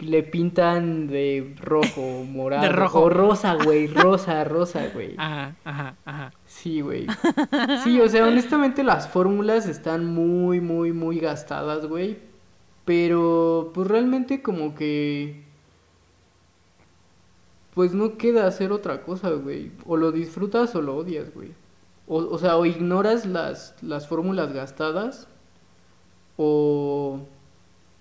le 0.00 0.24
pintan 0.24 1.06
de 1.06 1.54
rojo, 1.60 2.24
morado. 2.28 2.64
De 2.64 2.70
rojo. 2.70 3.02
O 3.02 3.08
rosa, 3.08 3.54
güey, 3.54 3.86
rosa, 3.86 4.42
rosa, 4.42 4.88
güey. 4.92 5.14
Ajá, 5.18 5.54
ajá, 5.64 5.94
ajá. 6.04 6.32
Sí, 6.44 6.80
güey. 6.80 7.06
Sí, 7.84 8.00
o 8.00 8.08
sea, 8.08 8.26
honestamente 8.26 8.82
las 8.82 9.08
fórmulas 9.08 9.68
están 9.68 10.06
muy, 10.12 10.60
muy, 10.60 10.92
muy 10.92 11.20
gastadas, 11.20 11.86
güey. 11.86 12.18
Pero, 12.84 13.70
pues 13.74 13.86
realmente 13.86 14.42
como 14.42 14.74
que... 14.74 15.45
Pues 17.76 17.92
no 17.92 18.16
queda 18.16 18.46
hacer 18.46 18.72
otra 18.72 19.02
cosa, 19.02 19.28
güey. 19.32 19.70
O 19.84 19.98
lo 19.98 20.10
disfrutas 20.10 20.74
o 20.74 20.80
lo 20.80 20.96
odias, 20.96 21.32
güey. 21.34 21.52
O, 22.08 22.16
o 22.16 22.38
sea, 22.38 22.56
o 22.56 22.64
ignoras 22.64 23.26
las, 23.26 23.74
las 23.82 24.08
fórmulas 24.08 24.54
gastadas. 24.54 25.28
O... 26.38 27.20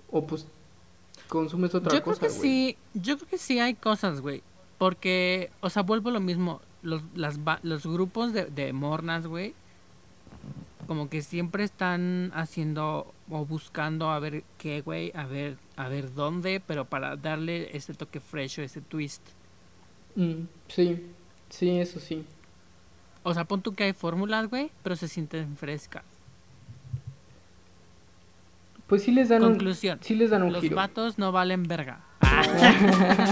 O 0.10 0.26
pues 0.26 0.48
consumes 1.28 1.76
otra 1.76 1.92
Yo 1.92 2.04
creo 2.04 2.16
cosa, 2.16 2.28
que 2.28 2.34
güey. 2.34 2.42
sí, 2.42 2.78
yo 2.94 3.18
creo 3.18 3.30
que 3.30 3.38
sí 3.38 3.60
hay 3.60 3.74
cosas, 3.74 4.22
güey. 4.22 4.44
Porque, 4.78 5.52
o 5.60 5.70
sea, 5.70 5.84
vuelvo 5.84 6.08
a 6.10 6.14
lo 6.14 6.22
mismo. 6.22 6.62
Los, 6.82 7.02
las, 7.14 7.38
los 7.64 7.86
grupos 7.86 8.32
de, 8.32 8.46
de 8.46 8.72
mornas, 8.72 9.28
güey, 9.28 9.56
como 10.88 11.10
que 11.10 11.22
siempre 11.22 11.66
están 11.66 12.32
haciendo 12.34 13.14
o 13.30 13.46
buscando 13.46 14.10
a 14.10 14.20
ver 14.20 14.46
qué, 14.58 14.82
güey, 14.82 15.12
a 15.16 15.26
ver, 15.26 15.58
a 15.76 15.90
ver 15.90 16.14
dónde, 16.14 16.62
pero 16.66 16.86
para 16.86 17.18
darle 17.18 17.76
ese 17.76 17.94
toque 17.94 18.22
fresh 18.22 18.60
o 18.60 18.62
ese 18.62 18.80
twist. 18.80 19.22
Mm, 20.16 20.48
sí, 20.68 21.06
sí, 21.50 21.80
eso 21.80 22.00
sí. 22.00 22.26
O 23.24 23.34
sea, 23.34 23.46
pon 23.46 23.62
tú 23.62 23.74
que 23.74 23.84
hay 23.86 23.94
fórmulas, 23.94 24.50
güey, 24.50 24.72
pero 24.84 24.96
se 24.96 25.08
sienten 25.08 25.58
frescas. 25.58 26.04
Pues 28.88 29.04
sí 29.04 29.12
les 29.12 29.30
dan 29.30 29.44
un... 29.44 29.76
Sí 30.02 30.16
les 30.16 30.30
dan 30.30 30.44
un 30.44 30.54
Los 30.54 30.62
giro. 30.62 30.76
vatos 30.76 31.18
no 31.18 31.32
valen 31.32 31.64
verga. 31.64 32.02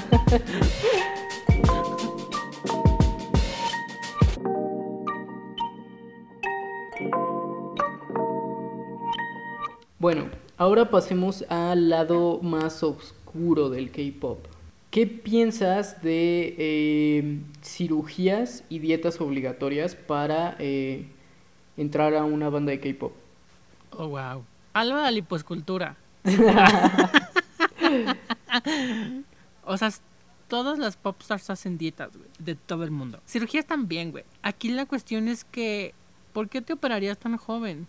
Bueno, 10.00 10.26
ahora 10.58 10.90
pasemos 10.90 11.46
al 11.50 11.88
lado 11.90 12.40
más 12.42 12.84
oscuro 12.84 13.70
del 13.70 13.90
K-pop. 13.90 14.53
¿Qué 14.94 15.08
piensas 15.08 16.02
de 16.04 16.54
eh, 16.56 17.40
cirugías 17.64 18.64
y 18.70 18.78
dietas 18.78 19.20
obligatorias 19.22 19.96
para 19.96 20.56
eh, 20.60 21.08
entrar 21.78 22.14
a 22.14 22.26
una 22.26 22.50
banda 22.50 22.74
de 22.74 22.80
K-pop? 22.80 23.12
Oh, 23.98 24.10
wow. 24.10 24.44
Algo 24.74 24.98
de 24.98 25.02
la 25.02 25.10
liposcultura. 25.10 25.98
o 29.66 29.78
sea, 29.78 29.90
todas 30.48 30.78
las 30.78 30.96
popstars 30.96 31.50
hacen 31.50 31.80
dietas, 31.80 32.16
güey, 32.16 32.30
de 32.38 32.54
todo 32.54 32.84
el 32.84 32.92
mundo. 32.92 33.20
Cirugías 33.28 33.66
también, 33.66 34.12
güey. 34.12 34.26
Aquí 34.44 34.70
la 34.70 34.86
cuestión 34.86 35.28
es 35.28 35.44
que, 35.44 35.96
¿por 36.34 36.50
qué 36.50 36.62
te 36.62 36.74
operarías 36.74 37.18
tan 37.18 37.36
joven? 37.38 37.88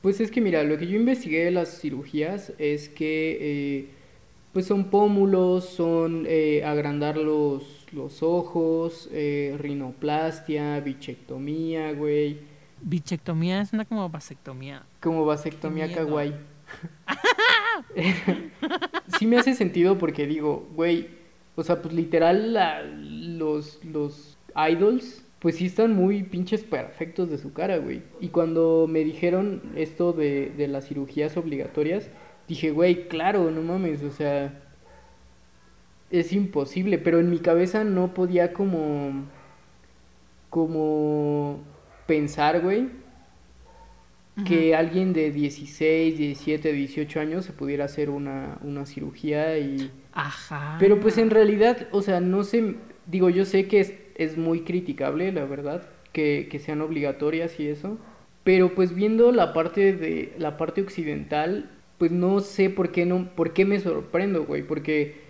Pues 0.00 0.20
es 0.20 0.30
que 0.30 0.40
mira, 0.40 0.62
lo 0.62 0.78
que 0.78 0.86
yo 0.86 0.96
investigué 0.96 1.44
de 1.44 1.50
las 1.50 1.82
cirugías 1.82 2.54
es 2.56 2.88
que 2.88 3.36
eh, 3.40 3.95
pues 4.56 4.64
son 4.64 4.84
pómulos, 4.84 5.66
son 5.66 6.24
eh, 6.26 6.64
agrandar 6.64 7.18
los, 7.18 7.84
los 7.92 8.22
ojos, 8.22 9.06
eh, 9.12 9.54
rinoplastia, 9.58 10.80
bichectomía, 10.80 11.92
güey, 11.92 12.38
Bichectomía 12.80 13.60
es 13.60 13.74
una 13.74 13.84
como 13.84 14.08
vasectomía. 14.08 14.82
como 15.02 15.26
vasectomía 15.26 15.92
kawaii. 15.92 16.32
sí 19.18 19.26
me 19.26 19.36
hace 19.36 19.52
sentido 19.54 19.98
porque 19.98 20.26
digo, 20.26 20.66
güey, 20.74 21.08
o 21.54 21.62
sea, 21.62 21.82
pues 21.82 21.92
literal 21.92 22.54
la- 22.54 22.82
los, 22.82 23.84
los 23.84 24.38
idols, 24.70 25.22
pues 25.38 25.56
sí 25.56 25.66
están 25.66 25.94
muy 25.94 26.22
pinches 26.22 26.64
perfectos 26.64 27.28
de 27.28 27.36
su 27.36 27.52
cara, 27.52 27.76
güey. 27.76 28.02
Y 28.22 28.28
cuando 28.28 28.86
me 28.88 29.00
dijeron 29.04 29.60
esto 29.76 30.14
de, 30.14 30.50
de 30.56 30.66
las 30.66 30.88
cirugías 30.88 31.36
obligatorias, 31.36 32.08
dije, 32.48 32.70
güey, 32.70 33.08
claro, 33.08 33.50
no 33.50 33.62
mames, 33.62 34.02
o 34.02 34.10
sea, 34.10 34.52
es 36.10 36.32
imposible, 36.32 36.98
pero 36.98 37.18
en 37.18 37.30
mi 37.30 37.38
cabeza 37.38 37.84
no 37.84 38.14
podía 38.14 38.52
como, 38.52 39.24
como 40.50 41.60
pensar, 42.06 42.60
güey, 42.60 42.88
que 44.46 44.74
alguien 44.74 45.14
de 45.14 45.30
16, 45.30 46.18
17, 46.18 46.70
18 46.70 47.20
años 47.20 47.46
se 47.46 47.52
pudiera 47.52 47.86
hacer 47.86 48.10
una, 48.10 48.58
una 48.60 48.84
cirugía 48.84 49.58
y... 49.58 49.90
Ajá. 50.12 50.76
Pero 50.78 51.00
pues 51.00 51.16
en 51.16 51.30
realidad, 51.30 51.88
o 51.90 52.02
sea, 52.02 52.20
no 52.20 52.44
sé, 52.44 52.74
digo, 53.06 53.30
yo 53.30 53.46
sé 53.46 53.66
que 53.66 53.80
es, 53.80 53.94
es 54.14 54.36
muy 54.36 54.60
criticable, 54.60 55.32
la 55.32 55.46
verdad, 55.46 55.88
que, 56.12 56.48
que 56.50 56.58
sean 56.58 56.82
obligatorias 56.82 57.58
y 57.58 57.68
eso, 57.68 57.96
pero 58.44 58.74
pues 58.74 58.94
viendo 58.94 59.32
la 59.32 59.54
parte 59.54 59.94
de, 59.94 60.34
la 60.38 60.58
parte 60.58 60.82
occidental, 60.82 61.70
pues 61.98 62.10
no 62.10 62.40
sé 62.40 62.70
por 62.70 62.92
qué 62.92 63.06
no, 63.06 63.28
por 63.34 63.52
qué 63.52 63.64
me 63.64 63.80
sorprendo, 63.80 64.44
güey, 64.44 64.62
porque, 64.62 65.20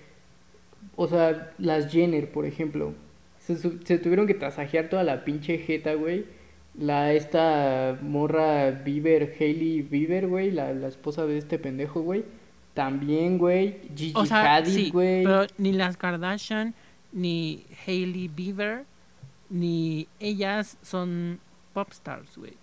o 0.96 1.06
sea, 1.06 1.52
las 1.58 1.90
Jenner, 1.90 2.30
por 2.30 2.46
ejemplo, 2.46 2.94
se, 3.38 3.99
tuvieron 3.99 4.26
que 4.26 4.35
tasajear 4.35 4.88
toda 4.88 5.04
la 5.04 5.25
pinche 5.25 5.58
jeta, 5.58 5.94
güey. 5.94 6.26
La, 6.75 7.12
esta 7.12 7.99
morra 8.02 8.70
Bieber, 8.70 9.35
Hailey 9.38 9.82
Bieber, 9.82 10.26
güey, 10.26 10.50
la, 10.50 10.75
la 10.75 10.88
esposa 10.88 11.25
de 11.26 11.38
este 11.38 11.58
pendejo, 11.58 12.00
güey. 12.00 12.25
También, 12.75 13.38
güey. 13.38 13.78
Gigi 13.96 14.12
O 14.14 14.26
sea, 14.26 14.56
Hadid, 14.56 14.73
sí, 14.73 14.90
güey. 14.90 15.25
pero 15.25 15.46
ni 15.56 15.73
las 15.73 15.96
Kardashian, 15.96 16.75
ni 17.12 17.64
Hailey 17.87 18.28
Bieber, 18.28 18.85
ni 19.49 20.08
ellas 20.20 20.76
son 20.82 21.38
pop 21.73 21.88
stars, 21.92 22.37
güey. 22.37 22.54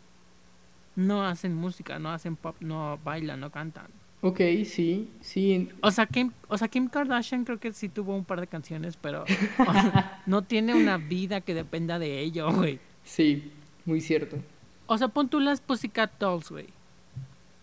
No 0.96 1.26
hacen 1.26 1.56
música, 1.56 2.00
no 2.00 2.12
hacen 2.12 2.36
pop, 2.36 2.56
no 2.60 3.00
bailan, 3.04 3.40
no 3.40 3.52
cantan. 3.52 3.88
Ok, 4.22 4.40
sí, 4.66 5.10
sí. 5.20 5.70
O 5.82 5.92
sea, 5.92 6.06
Kim, 6.06 6.32
o 6.48 6.58
sea, 6.58 6.70
Kim 6.70 6.88
Kardashian 6.88 7.44
creo 7.44 7.60
que 7.60 7.74
sí 7.74 7.90
tuvo 7.90 8.16
un 8.16 8.24
par 8.24 8.40
de 8.40 8.48
canciones, 8.48 8.96
pero 8.96 9.24
o 9.24 9.74
sea, 9.74 10.22
no 10.26 10.44
tiene 10.44 10.74
una 10.74 10.98
vida 10.98 11.42
que 11.42 11.54
dependa 11.54 12.00
de 12.00 12.22
ello, 12.22 12.50
güey. 12.54 12.80
Sí, 13.04 13.52
muy 13.84 14.00
cierto. 14.00 14.38
O 14.86 14.98
sea, 14.98 15.10
pon 15.10 15.28
tú 15.28 15.42
las 15.42 15.60
Pussycat 15.60 16.18
Dolls, 16.20 16.52
güey. 16.52 16.68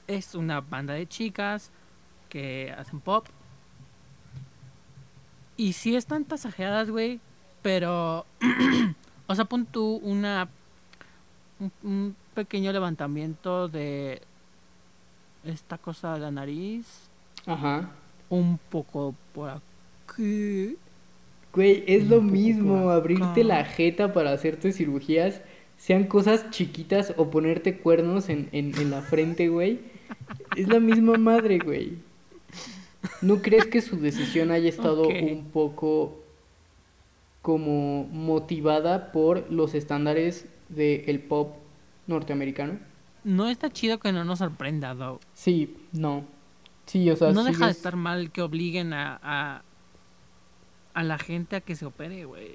Es 0.06 0.34
una 0.34 0.60
banda 0.60 0.92
de 0.94 1.06
chicas 1.06 1.70
que 2.28 2.74
hacen 2.76 3.00
pop. 3.00 3.26
Y 5.56 5.74
sí 5.74 5.96
están 5.96 6.24
tasajeadas, 6.24 6.90
güey. 6.90 7.20
Pero, 7.62 8.26
o 9.26 9.34
sea, 9.34 9.44
pon 9.46 9.64
tú 9.64 10.00
una, 10.02 10.48
un, 11.60 11.72
un 11.82 12.16
pequeño 12.34 12.72
levantamiento 12.72 13.68
de 13.68 14.22
esta 15.44 15.78
cosa 15.78 16.14
de 16.14 16.20
la 16.20 16.30
nariz. 16.30 17.08
Ajá. 17.46 17.90
Un 18.28 18.58
poco 18.70 19.14
por 19.34 19.50
aquí. 19.50 20.76
Güey, 21.52 21.84
es 21.86 22.08
lo 22.08 22.20
mismo 22.20 22.90
abrirte 22.90 23.42
la 23.44 23.64
jeta 23.64 24.12
para 24.12 24.32
hacerte 24.32 24.72
cirugías, 24.72 25.40
sean 25.78 26.04
cosas 26.04 26.50
chiquitas 26.50 27.12
o 27.16 27.30
ponerte 27.30 27.78
cuernos 27.78 28.28
en, 28.28 28.48
en, 28.52 28.78
en 28.78 28.90
la 28.90 29.02
frente, 29.02 29.48
güey. 29.48 29.80
Es 30.56 30.68
la 30.68 30.78
misma 30.78 31.18
madre, 31.18 31.58
güey. 31.58 31.98
¿No 33.22 33.42
crees 33.42 33.66
que 33.66 33.80
su 33.80 33.98
decisión 33.98 34.50
haya 34.50 34.68
estado 34.68 35.08
un 35.08 35.46
poco 35.52 36.22
como 37.42 38.04
motivada 38.12 39.10
por 39.10 39.50
los 39.50 39.74
estándares 39.74 40.46
del 40.74 41.20
pop 41.20 41.56
norteamericano? 42.06 42.78
No 43.24 43.48
está 43.48 43.70
chido 43.70 43.98
que 43.98 44.12
no 44.12 44.24
nos 44.24 44.38
sorprenda, 44.38 44.94
though. 44.94 45.20
Sí, 45.34 45.76
no. 45.92 46.24
Sí, 46.86 47.08
o 47.10 47.16
sea, 47.16 47.30
no 47.32 47.44
deja 47.44 47.66
de 47.66 47.72
estar 47.72 47.94
mal 47.96 48.30
que 48.32 48.42
obliguen 48.42 48.92
a, 48.92 49.20
a, 49.22 49.62
a 50.94 51.02
la 51.02 51.18
gente 51.18 51.56
a 51.56 51.60
que 51.60 51.76
se 51.76 51.84
opere, 51.86 52.24
güey. 52.24 52.54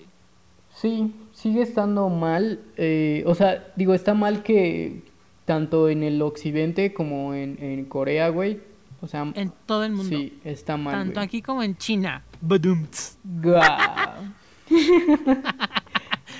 Sí, 0.73 1.13
sigue 1.31 1.61
estando 1.61 2.09
mal. 2.09 2.59
eh, 2.75 3.23
o 3.27 3.35
sea, 3.35 3.71
digo, 3.77 3.93
está 3.93 4.13
mal 4.13 4.43
que 4.43 5.03
tanto 5.45 5.87
en 5.89 6.03
el 6.03 6.21
occidente 6.21 6.93
como 6.93 7.33
en, 7.33 7.57
en 7.63 7.85
Corea, 7.85 8.27
güey. 8.29 8.59
O 9.01 9.07
sea, 9.07 9.31
En 9.35 9.53
todo 9.67 9.83
el 9.85 9.91
mundo. 9.93 10.17
sí, 10.17 10.39
está 10.43 10.75
mal, 10.77 10.95
Tanto 10.95 11.13
güey. 11.15 11.25
aquí 11.25 11.41
como 11.41 11.61
en 11.63 11.77
China. 11.77 12.23
Guau. 12.41 14.33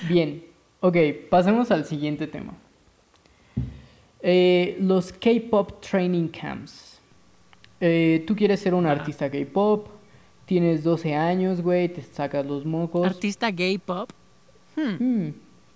Bien, 0.08 0.44
ok, 0.80 0.96
pasemos 1.30 1.70
al 1.70 1.84
siguiente 1.84 2.26
tema. 2.26 2.54
Eh, 4.20 4.76
los 4.80 5.12
K-pop 5.12 5.80
training 5.80 6.28
camps. 6.28 6.98
Eh, 7.80 8.24
tú 8.26 8.34
quieres 8.34 8.60
ser 8.60 8.74
un 8.74 8.86
Ajá. 8.86 9.00
artista 9.00 9.30
K-pop, 9.30 9.88
tienes 10.46 10.82
12 10.82 11.14
años, 11.14 11.60
güey, 11.60 11.88
te 11.88 12.02
sacas 12.02 12.46
los 12.46 12.64
mocos. 12.64 13.06
Artista 13.06 13.50
gay 13.50 13.78
pop. 13.78 14.10
Hmm. 14.74 14.96
Hmm, 14.98 15.34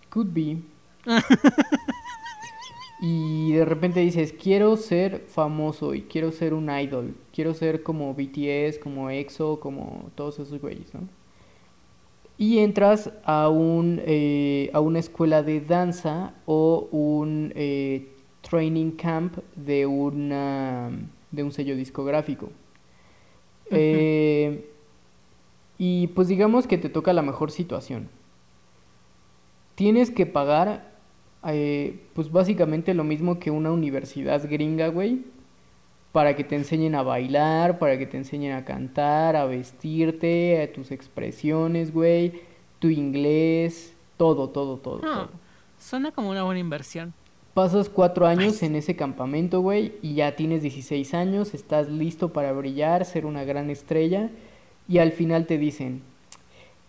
could 0.09 0.29
be. 0.33 0.59
y 3.03 3.53
de 3.53 3.65
repente 3.65 4.01
dices, 4.01 4.33
quiero 4.33 4.77
ser 4.77 5.27
famoso 5.29 5.95
y 5.95 6.03
quiero 6.03 6.33
ser 6.33 6.55
un 6.55 6.71
idol. 6.71 7.15
Quiero 7.33 7.55
ser 7.55 7.83
como 7.83 8.15
BTS, 8.15 8.79
como 8.79 9.11
EXO, 9.11 9.61
como 9.61 10.11
todos 10.15 10.39
esos 10.39 10.61
güeyes, 10.61 10.93
¿no? 10.95 11.01
Y 12.41 12.59
entras 12.59 13.13
a, 13.25 13.49
un, 13.51 14.01
eh, 14.05 14.71
a 14.73 14.81
una 14.81 14.99
escuela 14.99 15.45
de 15.45 15.61
danza 15.61 16.33
o 16.47 16.89
un 16.91 17.53
eh, 17.55 18.09
training 18.41 18.93
camp 18.93 19.37
de, 19.55 19.85
una, 19.85 20.91
de 21.31 21.43
un 21.45 21.53
sello 21.53 21.77
discográfico. 21.77 22.49
Eh, 23.71 24.69
y 25.79 26.09
pues 26.09 26.27
digamos 26.27 26.67
que 26.67 26.79
te 26.79 26.89
toca 26.89 27.13
la 27.13 27.23
mejor 27.23 27.53
situación 27.53 28.09
tienes 29.81 30.11
que 30.11 30.27
pagar, 30.27 30.93
eh, 31.47 32.03
pues 32.13 32.31
básicamente 32.31 32.93
lo 32.93 33.03
mismo 33.03 33.39
que 33.39 33.51
una 33.51 33.73
universidad 33.73 34.47
gringa, 34.47 34.89
güey, 34.89 35.23
para 36.13 36.35
que 36.35 36.45
te 36.45 36.57
enseñen 36.57 36.95
a 36.95 37.03
bailar, 37.03 37.79
para 37.79 37.99
que 37.99 38.07
te 38.07 38.17
enseñen 38.17 38.53
a 38.53 38.65
cantar, 38.65 39.37
a 39.37 39.45
vestirte, 39.45 40.63
a 40.63 40.73
tus 40.73 40.91
expresiones, 40.91 41.93
güey, 41.93 42.43
tu 42.79 42.89
inglés, 42.89 43.95
todo, 44.17 44.49
todo, 44.49 44.77
todo, 44.77 45.01
Ah, 45.05 45.15
todo. 45.15 45.31
Suena 45.79 46.11
como 46.11 46.31
una 46.31 46.43
buena 46.43 46.61
inversión. 46.61 47.15
Pasas 47.55 47.89
cuatro 47.89 48.27
años 48.27 48.63
en 48.63 48.77
ese 48.77 48.95
campamento, 48.97 49.61
güey, 49.61 49.93
y 50.03 50.15
ya 50.15 50.37
tienes 50.37 50.63
16 50.63 51.15
años, 51.15 51.53
estás 51.55 51.89
listo 51.89 52.33
para 52.33 52.53
brillar, 52.53 53.05
ser 53.05 53.27
una 53.27 53.45
gran 53.45 53.71
estrella, 53.71 54.31
y 54.89 54.99
al 54.99 55.13
final 55.13 55.47
te 55.47 55.59
dicen, 55.59 56.03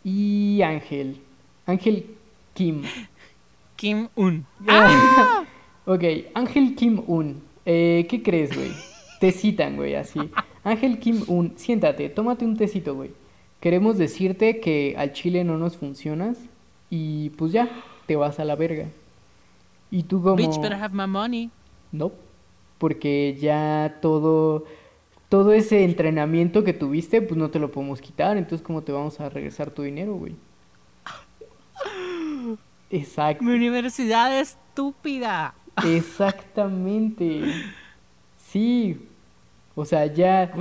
y 0.04 0.62
Ángel, 0.64 1.20
Ángel 1.66 2.06
Kim, 2.54 2.84
Kim 3.76 4.08
Un. 4.16 4.46
Ok, 5.86 6.04
Ángel 6.36 6.76
Kim 6.76 7.02
Un. 7.08 7.42
Eh, 7.66 8.06
¿qué 8.08 8.22
crees, 8.22 8.56
güey? 8.56 8.72
Te 9.22 9.32
citan, 9.32 9.76
güey, 9.76 9.94
así. 9.94 10.20
Ángel 10.64 10.98
Kim 10.98 11.24
Un, 11.28 11.54
siéntate, 11.56 12.10
tómate 12.10 12.44
un 12.44 12.58
tecito, 12.58 12.96
güey. 12.96 13.12
Queremos 13.60 14.00
decirte 14.00 14.60
que 14.60 14.96
al 14.98 15.14
chile 15.14 15.44
no 15.44 15.60
nos 15.60 15.78
funcionas 15.78 16.40
y 16.90 17.30
pues 17.32 17.52
ya, 17.52 17.70
te 18.08 18.16
vas 18.16 18.40
a 18.40 18.46
la 18.46 18.56
verga. 18.56 18.88
Y 19.92 20.02
tú 20.04 20.24
como... 20.24 20.38
Bitch, 20.38 20.60
better 20.60 20.74
have 20.74 20.96
my 20.96 21.06
money. 21.06 21.52
No, 21.92 22.12
porque 22.80 23.38
ya 23.40 24.00
todo, 24.02 24.66
todo 25.30 25.54
ese 25.54 25.84
entrenamiento 25.84 26.64
que 26.64 26.74
tuviste, 26.74 27.22
pues 27.22 27.38
no 27.38 27.52
te 27.52 27.60
lo 27.60 27.72
podemos 27.72 28.02
quitar, 28.02 28.38
entonces 28.38 28.66
¿cómo 28.66 28.82
te 28.82 28.92
vamos 28.92 29.20
a 29.20 29.30
regresar 29.30 29.70
tu 29.70 29.84
dinero, 29.84 30.16
güey? 30.16 30.34
Exacto. 32.90 33.44
Mi 33.44 33.52
universidad 33.52 34.36
estúpida. 34.40 35.54
Exactamente. 35.86 37.44
Sí. 38.52 39.08
O 39.76 39.86
sea, 39.86 40.06
ya 40.06 40.52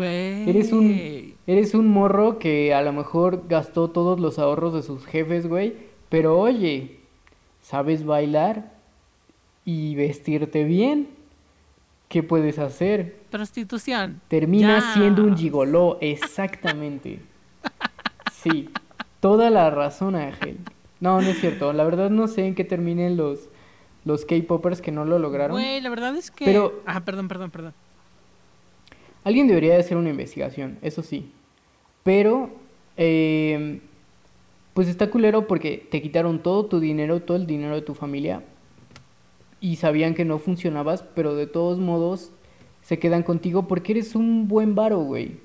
eres 0.49 0.73
un 0.73 1.35
eres 1.47 1.75
un 1.75 1.89
morro 1.89 2.39
que 2.39 2.73
a 2.75 2.83
lo 2.83 2.93
mejor 2.93 3.45
gastó 3.49 3.91
todos 3.91 4.21
los 4.21 4.39
ahorros 4.39 4.73
de 4.75 4.83
sus 4.83 5.05
jefes, 5.05 5.49
güey, 5.49 5.75
pero 6.09 6.39
oye, 6.39 7.01
sabes 7.61 8.05
bailar 8.05 8.73
y 9.65 9.95
vestirte 9.97 10.65
bien. 10.65 11.09
¿Qué 12.09 12.23
puedes 12.25 12.59
hacer? 12.59 13.21
Prostitución. 13.31 14.21
Terminas 14.29 14.95
siendo 14.95 15.23
un 15.23 15.37
gigoló, 15.37 15.99
exactamente. 16.01 17.21
Sí, 18.33 18.71
toda 19.21 19.51
la 19.51 19.69
razón, 19.71 20.17
Ángel. 20.17 20.57
No, 20.99 21.21
no 21.21 21.29
es 21.29 21.39
cierto. 21.41 21.73
La 21.75 21.85
verdad 21.85 22.09
no 22.09 22.27
sé 22.27 22.47
en 22.47 22.55
qué 22.55 22.65
terminen 22.65 23.17
los 23.19 23.49
los 24.07 24.25
K-popers 24.25 24.81
que 24.81 24.93
no 24.93 25.05
lo 25.05 25.19
lograron. 25.19 25.53
Güey, 25.53 25.81
la 25.83 25.91
verdad 25.91 26.17
es 26.17 26.31
que. 26.31 26.47
Pero- 26.47 26.81
Ah, 26.87 27.05
perdón, 27.05 27.29
perdón, 27.29 27.51
perdón. 27.51 27.75
Alguien 29.25 29.49
debería 29.49 29.75
de 29.75 29.81
hacer 29.81 29.97
una 29.97 30.11
investigación, 30.11 30.79
eso 30.83 31.03
sí. 31.03 31.31
Pero, 32.03 32.51
eh, 32.97 33.81
pues 34.75 34.89
está 34.89 35.11
culero 35.11 35.47
porque 35.47 35.87
te 35.91 36.01
quitaron 36.01 36.43
todo 36.43 36.67
tu 36.67 36.81
dinero, 36.81 37.21
todo 37.21 37.37
el 37.37 37.47
dinero 37.47 37.75
de 37.75 37.83
tu 37.83 37.95
familia. 37.95 38.43
Y 39.61 39.77
sabían 39.77 40.15
que 40.15 40.25
no 40.25 40.39
funcionabas, 40.39 41.03
pero 41.03 41.35
de 41.35 41.47
todos 41.47 41.79
modos 41.79 42.31
se 42.83 42.99
quedan 42.99 43.23
contigo 43.23 43.69
porque 43.69 43.93
eres 43.93 44.15
un 44.15 44.49
buen 44.49 44.75
varo, 44.75 45.01
güey. 45.01 45.39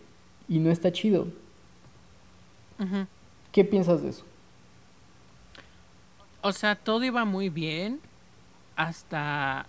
Y 0.47 0.59
no 0.59 0.71
está 0.71 0.91
chido. 0.91 1.27
¿Qué 3.51 3.65
piensas 3.65 4.03
de 4.03 4.09
eso? 4.09 4.23
O 6.41 6.51
sea, 6.51 6.75
todo 6.75 7.03
iba 7.03 7.25
muy 7.25 7.49
bien 7.49 7.99
hasta 8.75 9.67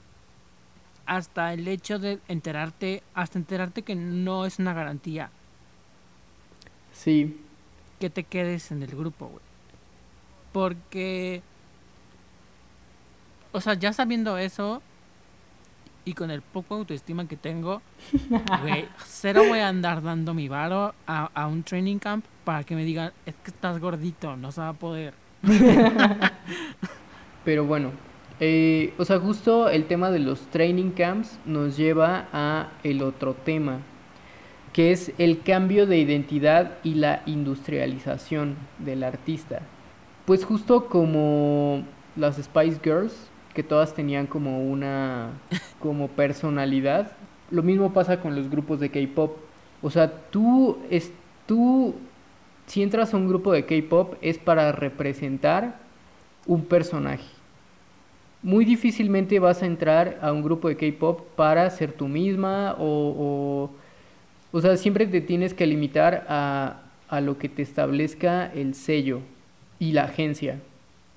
hasta 1.06 1.52
el 1.52 1.68
hecho 1.68 1.98
de 1.98 2.18
enterarte, 2.28 3.02
hasta 3.14 3.38
enterarte 3.38 3.82
que 3.82 3.94
no 3.94 4.46
es 4.46 4.58
una 4.58 4.74
garantía 4.74 5.30
Sí, 6.92 7.38
que 8.00 8.08
te 8.08 8.24
quedes 8.24 8.72
en 8.72 8.82
el 8.82 8.90
grupo, 8.90 9.26
güey. 9.26 9.44
Porque 10.52 11.42
o 13.52 13.60
sea, 13.60 13.74
ya 13.74 13.92
sabiendo 13.92 14.36
eso 14.38 14.82
y 16.04 16.12
con 16.12 16.30
el 16.30 16.42
poco 16.42 16.74
autoestima 16.74 17.26
que 17.26 17.36
tengo, 17.36 17.82
güey, 18.62 18.86
cero 19.04 19.42
voy 19.48 19.60
a 19.60 19.68
andar 19.68 20.02
dando 20.02 20.34
mi 20.34 20.48
varo 20.48 20.94
a, 21.06 21.30
a 21.34 21.46
un 21.46 21.62
training 21.62 21.98
camp 21.98 22.24
para 22.44 22.64
que 22.64 22.74
me 22.74 22.84
digan, 22.84 23.12
es 23.24 23.34
que 23.36 23.50
estás 23.50 23.78
gordito, 23.78 24.36
no 24.36 24.52
se 24.52 24.60
va 24.60 24.68
a 24.68 24.72
poder. 24.74 25.14
pero 27.44 27.64
bueno. 27.64 27.92
Eh, 28.40 28.92
o 28.98 29.04
sea, 29.04 29.18
justo 29.18 29.68
el 29.68 29.86
tema 29.86 30.10
de 30.10 30.18
los 30.18 30.40
training 30.48 30.90
camps 30.90 31.38
nos 31.46 31.76
lleva 31.76 32.28
a 32.32 32.68
el 32.82 33.02
otro 33.02 33.34
tema, 33.34 33.80
que 34.72 34.92
es 34.92 35.12
el 35.18 35.42
cambio 35.42 35.86
de 35.86 35.98
identidad 35.98 36.78
y 36.84 36.94
la 36.94 37.22
industrialización 37.26 38.56
del 38.78 39.04
artista. 39.04 39.62
Pues 40.26 40.44
justo 40.44 40.86
como 40.86 41.84
las 42.16 42.36
Spice 42.36 42.80
Girls, 42.82 43.30
que 43.54 43.62
todas 43.62 43.94
tenían 43.94 44.26
como 44.26 44.62
una 44.68 45.30
como 45.80 46.08
personalidad, 46.08 47.12
lo 47.50 47.62
mismo 47.62 47.92
pasa 47.92 48.20
con 48.20 48.36
los 48.36 48.50
grupos 48.50 48.80
de 48.80 48.90
K-pop. 48.90 49.36
O 49.82 49.90
sea, 49.90 50.12
tú 50.30 50.78
es 50.90 51.12
tú 51.46 51.94
si 52.66 52.82
entras 52.82 53.14
a 53.14 53.16
un 53.16 53.28
grupo 53.28 53.52
de 53.52 53.64
K-pop 53.64 54.14
es 54.20 54.38
para 54.38 54.72
representar 54.72 55.78
un 56.46 56.64
personaje. 56.64 57.35
Muy 58.46 58.64
difícilmente 58.64 59.40
vas 59.40 59.64
a 59.64 59.66
entrar 59.66 60.20
a 60.22 60.30
un 60.30 60.40
grupo 60.40 60.68
de 60.68 60.76
K-pop 60.76 61.26
para 61.34 61.68
ser 61.68 61.90
tú 61.90 62.06
misma 62.06 62.76
o, 62.78 63.16
o, 63.18 63.70
o 64.56 64.60
sea, 64.60 64.76
siempre 64.76 65.04
te 65.08 65.20
tienes 65.20 65.52
que 65.52 65.66
limitar 65.66 66.24
a, 66.28 66.82
a 67.08 67.20
lo 67.20 67.38
que 67.38 67.48
te 67.48 67.62
establezca 67.62 68.46
el 68.54 68.76
sello 68.76 69.18
y 69.80 69.90
la 69.90 70.04
agencia. 70.04 70.60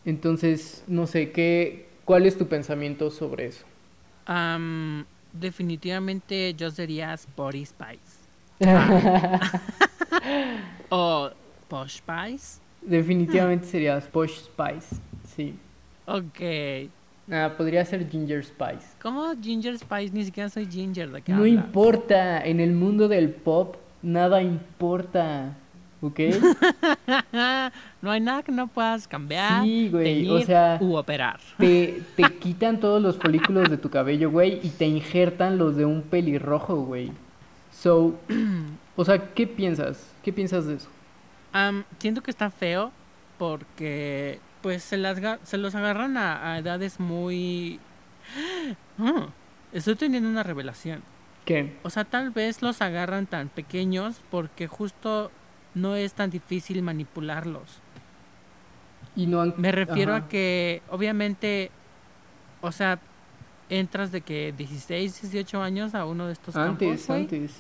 Entonces, 0.06 0.84
no 0.88 1.06
sé, 1.06 1.30
¿qué, 1.30 1.86
¿cuál 2.04 2.26
es 2.26 2.36
tu 2.36 2.48
pensamiento 2.48 3.12
sobre 3.12 3.46
eso? 3.46 3.64
Am, 4.26 5.06
definitivamente 5.32 6.56
yo 6.56 6.72
sería 6.72 7.14
Sporty 7.14 7.64
Spice. 7.64 8.26
o 10.90 11.30
Posh 11.68 11.98
Spice. 11.98 12.60
Definitivamente 12.82 13.68
sería 13.68 14.00
Posh 14.00 14.32
Spice, 14.32 14.96
sí. 15.36 15.54
Ok. 16.08 16.90
Ah, 17.32 17.54
podría 17.56 17.86
ser 17.86 18.10
Ginger 18.10 18.44
Spice. 18.44 18.88
¿Cómo 19.02 19.34
Ginger 19.40 19.78
Spice? 19.78 20.12
Ni 20.14 20.26
siquiera 20.26 20.50
soy 20.50 20.66
Ginger. 20.66 21.12
¿De 21.12 21.22
qué 21.22 21.32
No 21.32 21.46
importa, 21.46 22.44
en 22.44 22.60
el 22.60 22.74
mundo 22.74 23.08
del 23.08 23.30
pop 23.30 23.76
nada 24.02 24.42
importa, 24.42 25.56
¿ok? 26.02 26.20
no 28.02 28.12
hay 28.12 28.22
nada 28.22 28.44
que 28.44 28.52
no 28.52 28.68
puedas 28.68 29.08
cambiar, 29.08 29.64
Sí, 29.64 29.90
güey, 29.90 30.30
o 30.30 30.42
sea, 30.42 30.78
u 30.82 30.96
operar. 30.96 31.40
Te, 31.58 32.02
te 32.16 32.24
quitan 32.40 32.80
todos 32.80 33.02
los 33.02 33.18
folículos 33.18 33.70
de 33.70 33.78
tu 33.78 33.90
cabello, 33.90 34.32
güey, 34.32 34.60
y 34.64 34.70
te 34.70 34.86
injertan 34.86 35.58
los 35.58 35.76
de 35.76 35.86
un 35.86 36.02
pelirrojo, 36.02 36.78
güey. 36.78 37.12
So, 37.72 38.16
o 38.96 39.06
sea, 39.06 39.34
¿qué 39.34 39.48
piensas? 39.48 40.12
¿Qué 40.24 40.34
piensas 40.34 40.66
de 40.66 40.76
eso? 40.76 40.90
Am, 41.54 41.84
siento 42.00 42.22
que 42.22 42.32
está 42.32 42.50
feo 42.50 42.92
porque 43.38 44.40
pues 44.62 44.84
se, 44.84 44.98
las, 44.98 45.20
se 45.44 45.58
los 45.58 45.76
agarran 45.76 46.18
a, 46.18 46.54
a 46.54 46.58
edades 46.60 47.00
muy... 47.00 47.80
Ah, 49.00 49.30
estoy 49.72 49.96
teniendo 49.96 50.30
una 50.30 50.44
revelación. 50.44 51.02
¿Qué? 51.46 51.78
O 51.84 51.90
sea, 51.90 52.04
tal 52.04 52.32
vez 52.32 52.62
los 52.62 52.82
agarran 52.82 53.28
tan 53.28 53.48
pequeños 53.48 54.22
porque 54.30 54.68
justo 54.68 55.32
no 55.74 55.96
es 55.96 56.14
tan 56.14 56.30
difícil 56.30 56.82
manipularlos. 56.82 57.80
Y 59.16 59.26
no 59.26 59.42
han... 59.42 59.54
Me 59.58 59.72
refiero 59.72 60.14
Ajá. 60.16 60.26
a 60.26 60.28
que 60.28 60.82
obviamente, 60.90 61.72
o 62.62 62.72
sea, 62.74 63.00
entras 63.70 64.12
de 64.12 64.22
que 64.22 64.54
16, 64.56 65.22
18 65.22 65.62
años 65.62 65.96
a 65.96 66.06
uno 66.06 66.28
de 66.28 66.34
estos 66.34 66.56
Antes, 66.56 67.06
campos, 67.08 67.10
antes. 67.10 67.56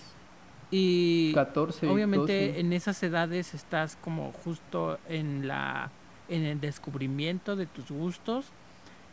y 0.71 1.33
14, 1.33 1.87
obviamente 1.87 2.47
12. 2.49 2.59
en 2.59 2.73
esas 2.73 3.01
edades 3.01 3.53
estás 3.53 3.95
como 3.95 4.31
justo 4.33 4.99
en 5.07 5.47
la 5.47 5.89
en 6.29 6.43
el 6.45 6.59
descubrimiento 6.61 7.55
de 7.55 7.65
tus 7.65 7.89
gustos. 7.91 8.47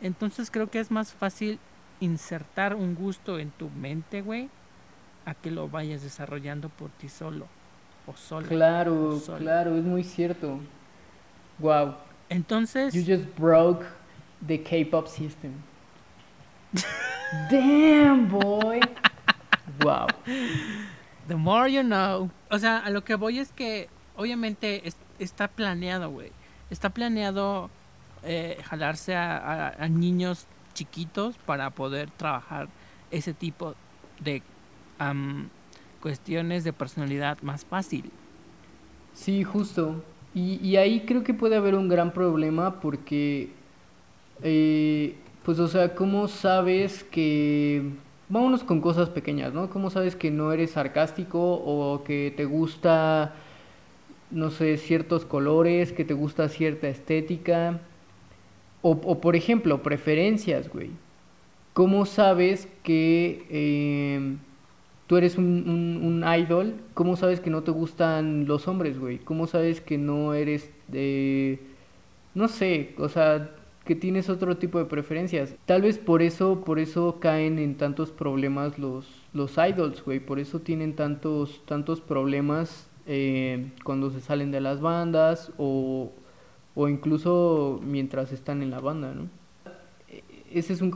Entonces 0.01 0.51
creo 0.51 0.69
que 0.69 0.79
es 0.79 0.91
más 0.91 1.11
fácil 1.13 1.59
insertar 1.99 2.75
un 2.75 2.93
gusto 2.95 3.39
en 3.39 3.49
tu 3.51 3.69
mente, 3.69 4.21
güey, 4.21 4.49
a 5.25 5.33
que 5.33 5.49
lo 5.51 5.67
vayas 5.67 6.03
desarrollando 6.03 6.69
por 6.69 6.89
ti 6.91 7.09
solo 7.09 7.47
o 8.05 8.15
sola. 8.15 8.47
Claro, 8.47 9.19
Solo. 9.19 9.39
claro, 9.39 9.75
es 9.75 9.83
muy 9.83 10.03
cierto. 10.03 10.59
Wow, 11.59 11.95
Entonces, 12.29 12.93
you 12.93 13.01
just 13.03 13.27
broke 13.37 13.83
the 14.45 14.61
K-pop 14.61 15.07
system. 15.07 15.53
Damn, 17.49 18.27
boy. 18.29 18.79
Wow. 19.81 20.07
The 21.27 21.35
more 21.35 21.67
you 21.71 21.81
know. 21.83 22.29
O 22.49 22.57
sea, 22.59 22.77
a 22.79 22.89
lo 22.89 23.03
que 23.03 23.15
voy 23.15 23.39
es 23.39 23.51
que 23.51 23.89
obviamente 24.15 24.87
es- 24.87 24.95
está 25.19 25.47
planeado, 25.47 26.09
güey. 26.09 26.31
Está 26.69 26.89
planeado 26.89 27.69
eh, 28.23 28.57
jalarse 28.65 29.15
a, 29.15 29.87
niños 29.89 30.47
chiquitos 30.73 31.37
para 31.37 31.69
poder 31.69 32.09
trabajar 32.11 32.67
ese 33.11 33.33
tipo 33.33 33.75
de 34.19 34.41
cuestiones 36.01 36.63
de 36.63 36.73
personalidad 36.73 37.37
más 37.41 37.63
fácil. 37.65 38.11
Sí, 39.13 39.43
justo. 39.43 40.03
Y, 40.33 40.59
y 40.61 40.75
ahí 40.77 41.01
creo 41.05 41.23
que 41.23 41.33
puede 41.33 41.55
haber 41.55 41.75
un 41.75 41.87
gran 41.89 42.11
problema 42.11 42.79
porque, 42.79 43.51
eh, 44.43 45.15
pues, 45.43 45.59
o 45.59 45.67
sea, 45.67 45.95
¿cómo 45.95 46.27
sabes 46.27 47.03
que... 47.03 47.91
Vámonos 48.29 48.65
con 48.65 48.81
cosas 48.81 49.09
pequeñas, 49.09 49.53
¿no? 49.53 49.69
¿Cómo 49.69 49.89
sabes 49.89 50.17
que 50.17 50.31
no 50.31 50.51
eres 50.51 50.71
sarcástico 50.71 51.39
o 51.39 52.03
que 52.03 52.33
te 52.35 52.43
gusta, 52.43 53.33
no 54.31 54.49
sé, 54.51 54.77
ciertos 54.77 55.25
colores, 55.25 55.93
que 55.93 56.05
te 56.05 56.13
gusta 56.13 56.49
cierta 56.49 56.87
estética? 56.87 57.81
O, 58.81 59.19
por 59.19 59.35
ejemplo, 59.35 59.83
preferencias, 59.83 60.69
güey. 60.69 60.91
¿Cómo 61.73 62.05
sabes 62.05 62.67
que 62.83 63.45
em, 63.49 64.37
tú 65.07 65.17
eres 65.17 65.37
un, 65.37 65.45
un, 65.67 66.23
un 66.23 66.39
idol? 66.39 66.75
¿Cómo 66.93 67.15
sabes 67.15 67.39
que 67.39 67.49
no 67.49 67.63
te 67.63 67.71
gustan 67.71 68.47
los 68.47 68.67
hombres, 68.67 68.99
güey? 68.99 69.19
¿Cómo 69.19 69.47
sabes 69.47 69.81
que 69.81 69.97
no 69.97 70.33
eres 70.33 70.71
de... 70.87 71.59
No 72.33 72.47
sé, 72.47 72.95
o 72.97 73.09
sea, 73.09 73.49
que 73.87 73.95
tienes 73.95 74.29
otro 74.29 74.57
tipo 74.57 74.77
de 74.77 74.85
preferencias. 74.85 75.55
Tal 75.65 75.81
vez 75.81 75.97
por 75.97 76.21
eso, 76.21 76.61
por 76.63 76.77
eso 76.77 77.19
caen 77.19 77.57
en 77.57 77.75
tantos 77.75 78.11
problemas 78.11 78.77
los, 78.77 79.07
los 79.33 79.57
idols, 79.57 80.03
güey. 80.03 80.19
Por 80.19 80.39
eso 80.39 80.59
tienen 80.59 80.95
tantos, 80.95 81.63
tantos 81.65 82.01
problemas 82.01 82.86
eh, 83.07 83.71
cuando 83.83 84.11
se 84.11 84.21
salen 84.21 84.51
de 84.51 84.61
las 84.61 84.81
bandas 84.81 85.51
o, 85.57 86.11
o 86.75 86.87
incluso 86.87 87.79
mientras 87.83 88.31
están 88.31 88.61
en 88.61 88.71
la 88.71 88.79
banda, 88.79 89.13
¿no? 89.13 89.27
ese 90.51 90.73
es 90.73 90.81
un, 90.81 90.91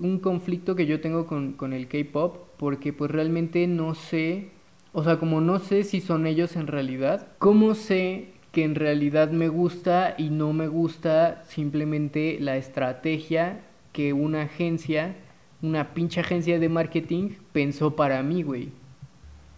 un 0.00 0.18
conflicto 0.18 0.76
que 0.76 0.86
yo 0.86 1.00
tengo 1.00 1.26
con, 1.26 1.52
con 1.52 1.72
el 1.72 1.88
K-pop, 1.88 2.48
porque 2.56 2.92
pues 2.92 3.10
realmente 3.10 3.66
no 3.66 3.94
sé, 3.94 4.50
o 4.92 5.02
sea, 5.02 5.18
como 5.18 5.40
no 5.40 5.58
sé 5.58 5.84
si 5.84 6.00
son 6.00 6.26
ellos 6.26 6.56
en 6.56 6.66
realidad, 6.66 7.28
¿cómo 7.38 7.74
sé 7.74 8.28
que 8.52 8.64
en 8.64 8.74
realidad 8.74 9.30
me 9.30 9.48
gusta 9.48 10.14
y 10.16 10.30
no 10.30 10.52
me 10.52 10.68
gusta 10.68 11.42
simplemente 11.48 12.38
la 12.40 12.56
estrategia 12.56 13.60
que 13.92 14.12
una 14.12 14.42
agencia, 14.42 15.16
una 15.62 15.92
pinche 15.92 16.20
agencia 16.20 16.58
de 16.58 16.68
marketing 16.68 17.30
pensó 17.52 17.96
para 17.96 18.22
mí, 18.22 18.42
güey? 18.42 18.70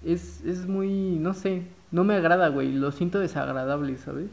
Es, 0.05 0.43
es 0.45 0.67
muy, 0.67 1.19
no 1.19 1.35
sé, 1.35 1.63
no 1.91 2.05
me 2.05 2.15
agrada, 2.15 2.49
güey, 2.49 2.73
lo 2.73 2.93
siento 2.93 3.19
desagradable, 3.19 3.97
¿sabes? 3.99 4.31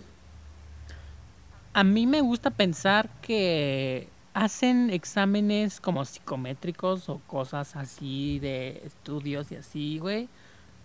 A 1.73 1.83
mí 1.83 2.07
me 2.07 2.21
gusta 2.21 2.51
pensar 2.51 3.09
que 3.21 4.07
hacen 4.33 4.89
exámenes 4.89 5.79
como 5.79 6.03
psicométricos 6.03 7.09
o 7.09 7.19
cosas 7.27 7.75
así 7.75 8.39
de 8.39 8.81
estudios 8.85 9.51
y 9.51 9.55
así, 9.55 9.99
güey, 9.99 10.27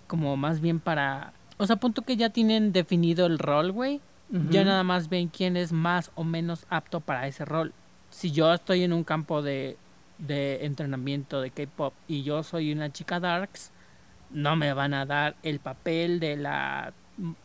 como 0.07 0.37
más 0.37 0.61
bien 0.61 0.81
para... 0.81 1.33
O 1.59 1.67
sea, 1.67 1.77
punto 1.77 2.03
que 2.03 2.17
ya 2.17 2.31
tienen 2.31 2.73
definido 2.73 3.27
el 3.27 3.39
rol, 3.39 3.73
güey. 3.73 4.01
Ya 4.49 4.63
nada 4.63 4.85
más 4.85 5.09
ven 5.09 5.27
quién 5.27 5.57
es 5.57 5.73
más 5.73 6.13
o 6.15 6.23
menos 6.23 6.65
apto 6.71 7.01
para 7.01 7.27
ese 7.27 7.45
rol. 7.45 7.73
Si 8.11 8.31
yo 8.31 8.55
estoy 8.55 8.85
en 8.85 8.93
un 8.93 9.03
campo 9.03 9.43
de, 9.43 9.77
de 10.19 10.65
entrenamiento 10.65 11.41
de 11.41 11.51
K-pop 11.51 11.93
y 12.07 12.23
yo 12.23 12.45
soy 12.45 12.73
una 12.73 12.93
chica 12.93 13.19
darks, 13.19 13.73
no 14.33 14.57
me 14.57 14.73
van 14.73 14.95
a 14.95 15.07
dar 15.07 15.37
el 15.43 15.61
papel 15.61 16.21
de 16.21 16.37
la 16.37 16.93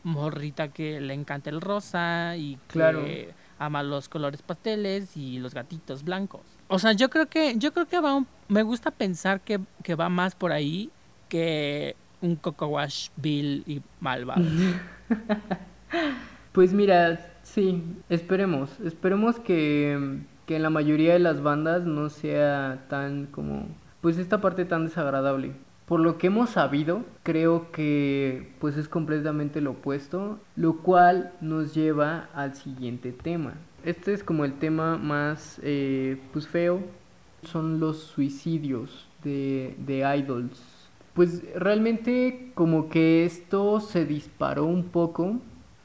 morrita 0.03 0.69
que 0.69 1.01
le 1.01 1.13
encanta 1.13 1.49
el 1.49 1.61
rosa 1.61 2.35
y 2.37 2.57
que 2.67 3.33
ama 3.59 3.83
los 3.83 4.09
colores 4.09 4.41
pasteles 4.41 5.15
y 5.17 5.39
los 5.39 5.53
gatitos 5.53 6.03
blancos. 6.03 6.41
O 6.67 6.79
sea, 6.79 6.93
yo 6.93 7.09
creo 7.09 7.27
que 7.27 7.57
yo 7.57 7.73
creo 7.73 7.87
que 7.87 7.99
va 7.99 8.23
me 8.47 8.63
gusta 8.63 8.91
pensar 8.91 9.41
que, 9.41 9.59
que 9.83 9.95
va 9.95 10.09
más 10.09 10.35
por 10.35 10.51
ahí 10.51 10.91
que 11.29 11.95
un 12.21 12.35
Coco 12.35 12.67
Wash 12.67 13.09
Bill 13.15 13.63
y 13.65 13.81
malvado. 13.99 14.43
pues 16.51 16.73
mira, 16.73 17.33
sí, 17.43 17.83
esperemos, 18.09 18.79
esperemos 18.79 19.39
que, 19.39 20.19
que 20.45 20.55
en 20.55 20.63
la 20.63 20.69
mayoría 20.69 21.13
de 21.13 21.19
las 21.19 21.41
bandas 21.41 21.83
no 21.83 22.09
sea 22.09 22.85
tan 22.89 23.25
como 23.27 23.67
pues 24.01 24.17
esta 24.17 24.39
parte 24.39 24.65
tan 24.65 24.85
desagradable. 24.85 25.53
Por 25.85 25.99
lo 25.99 26.17
que 26.17 26.27
hemos 26.27 26.49
sabido, 26.51 27.03
creo 27.21 27.71
que 27.71 28.53
pues 28.59 28.75
es 28.75 28.87
completamente 28.87 29.61
lo 29.61 29.71
opuesto, 29.71 30.39
lo 30.55 30.77
cual 30.77 31.33
nos 31.41 31.75
lleva 31.75 32.29
al 32.33 32.55
siguiente 32.55 33.11
tema. 33.11 33.53
Este 33.83 34.13
es 34.13 34.23
como 34.23 34.45
el 34.45 34.53
tema 34.53 34.97
más 34.97 35.59
eh, 35.61 36.17
pues 36.33 36.47
feo, 36.47 36.81
son 37.43 37.79
los 37.79 37.99
suicidios 37.99 39.07
de, 39.23 39.75
de 39.77 39.99
idols. 40.17 40.59
Pues 41.13 41.43
realmente 41.55 42.51
como 42.55 42.89
que 42.89 43.23
esto 43.23 43.79
se 43.79 44.05
disparó 44.05 44.65
un 44.65 44.85
poco 44.85 45.39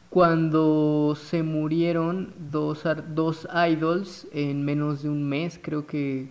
cuando 0.08 1.14
se 1.14 1.42
murieron 1.42 2.32
dos, 2.50 2.84
dos 3.14 3.46
idols 3.68 4.26
en 4.32 4.64
menos 4.64 5.02
de 5.02 5.10
un 5.10 5.28
mes, 5.28 5.60
creo 5.62 5.86
que 5.86 6.30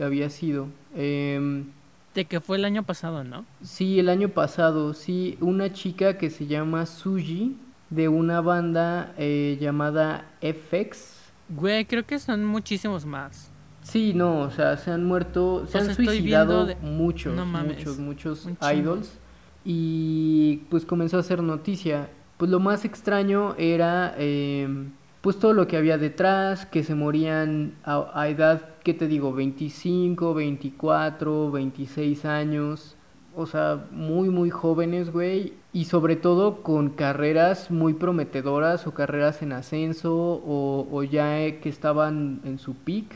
había 0.00 0.30
sido. 0.30 0.68
Eh, 0.94 1.64
de 2.16 2.24
que 2.24 2.40
fue 2.40 2.56
el 2.56 2.64
año 2.64 2.82
pasado, 2.82 3.22
¿no? 3.22 3.44
Sí, 3.62 4.00
el 4.00 4.08
año 4.08 4.30
pasado, 4.30 4.94
sí. 4.94 5.36
Una 5.40 5.72
chica 5.72 6.18
que 6.18 6.30
se 6.30 6.46
llama 6.46 6.86
Suji, 6.86 7.56
de 7.90 8.08
una 8.08 8.40
banda 8.40 9.14
eh, 9.18 9.58
llamada 9.60 10.24
FX. 10.40 11.14
Güey, 11.50 11.84
creo 11.84 12.04
que 12.04 12.18
son 12.18 12.44
muchísimos 12.44 13.04
más. 13.06 13.52
Sí, 13.82 14.14
no, 14.14 14.40
o 14.40 14.50
sea, 14.50 14.76
se 14.78 14.90
han 14.90 15.04
muerto, 15.04 15.64
se 15.68 15.78
han 15.78 15.94
suicidado 15.94 16.74
muchos, 16.80 17.36
muchos, 17.46 17.98
muchos 17.98 18.48
idols. 18.74 19.12
Y 19.64 20.62
pues 20.70 20.84
comenzó 20.84 21.18
a 21.18 21.20
hacer 21.20 21.42
noticia. 21.42 22.08
Pues 22.38 22.50
lo 22.50 22.60
más 22.60 22.84
extraño 22.84 23.54
era 23.58 24.14
em, 24.18 24.90
pues 25.26 25.40
todo 25.40 25.54
lo 25.54 25.66
que 25.66 25.76
había 25.76 25.98
detrás, 25.98 26.66
que 26.66 26.84
se 26.84 26.94
morían 26.94 27.72
a, 27.82 28.12
a 28.14 28.28
edad 28.28 28.62
¿qué 28.84 28.94
te 28.94 29.08
digo? 29.08 29.32
25, 29.32 30.34
24, 30.34 31.50
26 31.50 32.24
años. 32.24 32.94
O 33.34 33.46
sea, 33.46 33.86
muy, 33.90 34.28
muy 34.28 34.50
jóvenes, 34.50 35.10
güey. 35.10 35.54
Y 35.72 35.86
sobre 35.86 36.14
todo 36.14 36.62
con 36.62 36.90
carreras 36.90 37.72
muy 37.72 37.94
prometedoras 37.94 38.86
o 38.86 38.94
carreras 38.94 39.42
en 39.42 39.50
ascenso 39.50 40.14
o, 40.46 41.02
ya 41.02 41.58
que 41.60 41.68
estaban 41.68 42.40
en 42.44 42.60
su 42.60 42.74
peak 42.76 43.06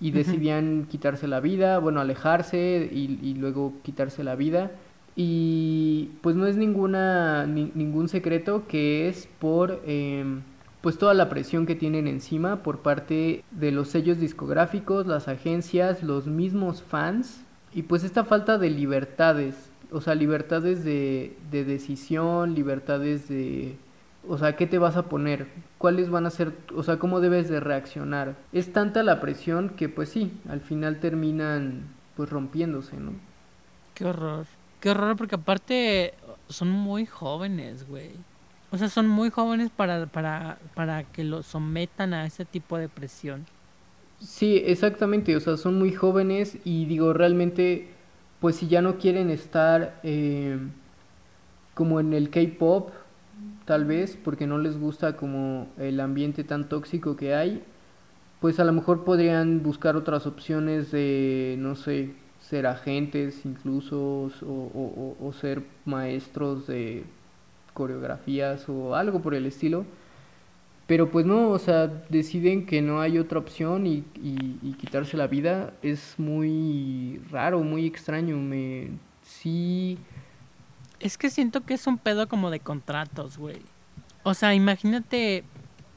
y 0.00 0.10
decidían 0.10 0.88
quitarse 0.90 1.28
la 1.28 1.38
vida, 1.38 1.78
bueno, 1.78 2.00
alejarse 2.00 2.90
y, 2.92 3.34
luego 3.34 3.74
quitarse 3.84 4.24
la 4.24 4.34
vida. 4.34 4.72
Y 5.14 6.10
pues 6.20 6.34
no 6.34 6.48
es 6.48 6.56
ninguna, 6.56 7.46
ningún 7.46 8.08
secreto 8.08 8.66
que 8.66 9.08
es 9.08 9.28
por... 9.38 9.80
Em, 9.86 10.42
pues 10.80 10.98
toda 10.98 11.14
la 11.14 11.28
presión 11.28 11.66
que 11.66 11.74
tienen 11.74 12.06
encima 12.06 12.62
por 12.62 12.80
parte 12.80 13.44
de 13.50 13.70
los 13.70 13.88
sellos 13.88 14.18
discográficos, 14.18 15.06
las 15.06 15.28
agencias, 15.28 16.02
los 16.02 16.26
mismos 16.26 16.82
fans 16.82 17.44
y 17.72 17.82
pues 17.82 18.04
esta 18.04 18.24
falta 18.24 18.58
de 18.58 18.70
libertades, 18.70 19.70
o 19.92 20.00
sea, 20.00 20.14
libertades 20.14 20.84
de, 20.84 21.36
de 21.50 21.64
decisión, 21.64 22.54
libertades 22.54 23.28
de... 23.28 23.76
O 24.28 24.36
sea, 24.36 24.54
¿qué 24.54 24.66
te 24.66 24.78
vas 24.78 24.96
a 24.96 25.04
poner? 25.08 25.46
¿Cuáles 25.78 26.10
van 26.10 26.26
a 26.26 26.30
ser? 26.30 26.52
O 26.76 26.82
sea, 26.82 26.98
¿cómo 26.98 27.20
debes 27.20 27.48
de 27.48 27.58
reaccionar? 27.58 28.36
Es 28.52 28.72
tanta 28.72 29.02
la 29.02 29.18
presión 29.18 29.70
que 29.70 29.88
pues 29.88 30.10
sí, 30.10 30.32
al 30.48 30.60
final 30.60 31.00
terminan 31.00 31.84
pues 32.16 32.28
rompiéndose, 32.28 32.98
¿no? 32.98 33.12
Qué 33.94 34.04
horror. 34.04 34.46
Qué 34.80 34.90
horror 34.90 35.16
porque 35.16 35.36
aparte 35.36 36.14
son 36.48 36.70
muy 36.70 37.06
jóvenes, 37.06 37.88
güey. 37.88 38.10
O 38.70 38.78
sea, 38.78 38.88
son 38.88 39.08
muy 39.08 39.30
jóvenes 39.30 39.70
para, 39.70 40.06
para, 40.06 40.58
para 40.74 41.04
que 41.04 41.24
los 41.24 41.46
sometan 41.46 42.14
a 42.14 42.26
ese 42.26 42.44
tipo 42.44 42.78
de 42.78 42.88
presión. 42.88 43.46
Sí, 44.18 44.56
exactamente. 44.64 45.36
O 45.36 45.40
sea, 45.40 45.56
son 45.56 45.78
muy 45.78 45.92
jóvenes 45.92 46.58
y 46.64 46.84
digo, 46.86 47.12
realmente, 47.12 47.88
pues 48.40 48.56
si 48.56 48.68
ya 48.68 48.82
no 48.82 48.98
quieren 48.98 49.30
estar 49.30 49.98
eh, 50.02 50.58
como 51.74 52.00
en 52.00 52.12
el 52.12 52.30
K-Pop, 52.30 52.90
tal 53.64 53.84
vez, 53.84 54.16
porque 54.22 54.46
no 54.46 54.58
les 54.58 54.78
gusta 54.78 55.16
como 55.16 55.68
el 55.78 56.00
ambiente 56.00 56.44
tan 56.44 56.68
tóxico 56.68 57.16
que 57.16 57.34
hay, 57.34 57.62
pues 58.40 58.60
a 58.60 58.64
lo 58.64 58.72
mejor 58.72 59.04
podrían 59.04 59.62
buscar 59.62 59.96
otras 59.96 60.26
opciones 60.26 60.90
de, 60.92 61.56
no 61.58 61.76
sé, 61.76 62.14
ser 62.40 62.66
agentes 62.66 63.46
incluso 63.46 64.00
o, 64.00 64.30
o, 64.46 65.16
o 65.20 65.32
ser 65.32 65.64
maestros 65.84 66.66
de 66.66 67.04
coreografías 67.80 68.68
o 68.68 68.94
algo 68.94 69.22
por 69.22 69.34
el 69.34 69.46
estilo. 69.46 69.86
Pero 70.86 71.10
pues 71.10 71.24
no, 71.24 71.48
o 71.48 71.58
sea, 71.58 71.86
deciden 72.08 72.66
que 72.66 72.82
no 72.82 73.00
hay 73.00 73.16
otra 73.16 73.38
opción 73.38 73.86
y, 73.86 74.04
y, 74.22 74.74
quitarse 74.74 75.16
la 75.16 75.28
vida. 75.28 75.72
Es 75.82 76.16
muy 76.18 77.22
raro, 77.30 77.60
muy 77.60 77.86
extraño. 77.86 78.36
Me 78.36 78.88
sí. 79.22 79.98
Es 80.98 81.16
que 81.16 81.30
siento 81.30 81.62
que 81.62 81.74
es 81.74 81.86
un 81.86 81.96
pedo 81.96 82.28
como 82.28 82.50
de 82.50 82.60
contratos, 82.60 83.38
güey. 83.38 83.62
O 84.24 84.34
sea, 84.34 84.52
imagínate. 84.54 85.44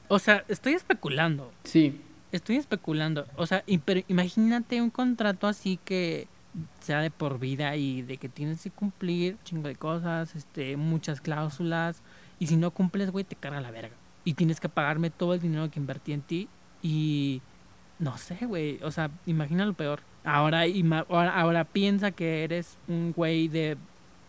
O 0.08 0.18
sea, 0.18 0.44
estoy 0.48 0.72
especulando. 0.72 1.52
Sí. 1.64 2.00
Estoy 2.32 2.56
especulando. 2.56 3.26
O 3.36 3.46
sea, 3.46 3.62
pero 3.84 4.00
imagínate 4.08 4.80
un 4.80 4.90
contrato 4.90 5.48
así 5.48 5.78
que 5.84 6.28
sea 6.80 7.00
de 7.00 7.10
por 7.10 7.38
vida 7.38 7.76
y 7.76 8.02
de 8.02 8.16
que 8.16 8.28
tienes 8.28 8.62
que 8.62 8.70
cumplir 8.70 9.34
un 9.34 9.44
chingo 9.44 9.68
de 9.68 9.76
cosas, 9.76 10.34
este, 10.34 10.76
muchas 10.76 11.20
cláusulas, 11.20 12.02
y 12.38 12.46
si 12.46 12.56
no 12.56 12.70
cumples, 12.70 13.10
güey, 13.10 13.24
te 13.24 13.36
carga 13.36 13.60
la 13.60 13.70
verga. 13.70 13.94
Y 14.24 14.34
tienes 14.34 14.60
que 14.60 14.68
pagarme 14.68 15.10
todo 15.10 15.34
el 15.34 15.40
dinero 15.40 15.70
que 15.70 15.80
invertí 15.80 16.12
en 16.12 16.22
ti 16.22 16.48
y 16.82 17.42
no 17.98 18.16
sé, 18.18 18.46
güey, 18.46 18.80
o 18.82 18.90
sea, 18.90 19.10
imagina 19.26 19.66
lo 19.66 19.74
peor. 19.74 20.00
Ahora, 20.24 20.62
ahora, 21.08 21.38
ahora 21.38 21.64
piensa 21.64 22.10
que 22.10 22.44
eres 22.44 22.78
un 22.88 23.12
güey 23.12 23.48
de 23.48 23.76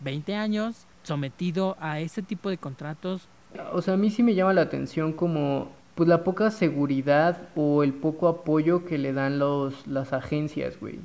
20 0.00 0.34
años 0.34 0.86
sometido 1.02 1.76
a 1.80 2.00
ese 2.00 2.22
tipo 2.22 2.50
de 2.50 2.58
contratos. 2.58 3.28
O 3.72 3.80
sea, 3.80 3.94
a 3.94 3.96
mí 3.96 4.10
sí 4.10 4.22
me 4.22 4.34
llama 4.34 4.52
la 4.52 4.62
atención 4.62 5.12
como 5.12 5.70
pues 5.94 6.08
la 6.08 6.24
poca 6.24 6.50
seguridad 6.50 7.48
o 7.56 7.82
el 7.82 7.94
poco 7.94 8.28
apoyo 8.28 8.84
que 8.84 8.98
le 8.98 9.14
dan 9.14 9.38
los 9.38 9.86
las 9.86 10.12
agencias, 10.12 10.78
güey. 10.78 11.00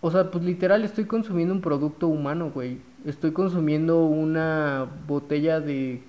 O 0.00 0.10
sea, 0.10 0.30
pues 0.30 0.44
literal 0.44 0.84
estoy 0.84 1.06
consumiendo 1.06 1.54
un 1.54 1.60
producto 1.60 2.08
humano, 2.08 2.50
güey. 2.54 2.80
Estoy 3.04 3.32
consumiendo 3.32 4.04
una 4.04 4.86
botella 5.06 5.60
de, 5.60 6.02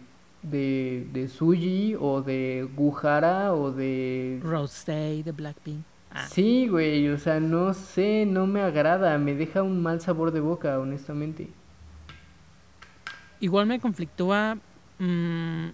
de, 0.43 1.08
de 1.12 1.28
sushi 1.28 1.95
o 1.99 2.21
de 2.21 2.69
gujara 2.75 3.54
o 3.54 3.71
de... 3.71 4.39
Rosé 4.43 5.23
de 5.23 5.32
Blackpink. 5.32 5.84
Ah. 6.12 6.28
Sí, 6.28 6.67
güey, 6.67 7.08
o 7.10 7.17
sea, 7.17 7.39
no 7.39 7.73
sé, 7.73 8.25
no 8.25 8.47
me 8.47 8.62
agrada, 8.62 9.17
me 9.17 9.36
deja 9.36 9.62
un 9.62 9.82
mal 9.82 10.02
sabor 10.02 10.32
de 10.32 10.39
boca, 10.39 10.80
honestamente. 10.80 11.49
Igual 13.39 13.67
me 13.67 13.80
conflictúa, 13.80 14.58
mm, 14.97 15.69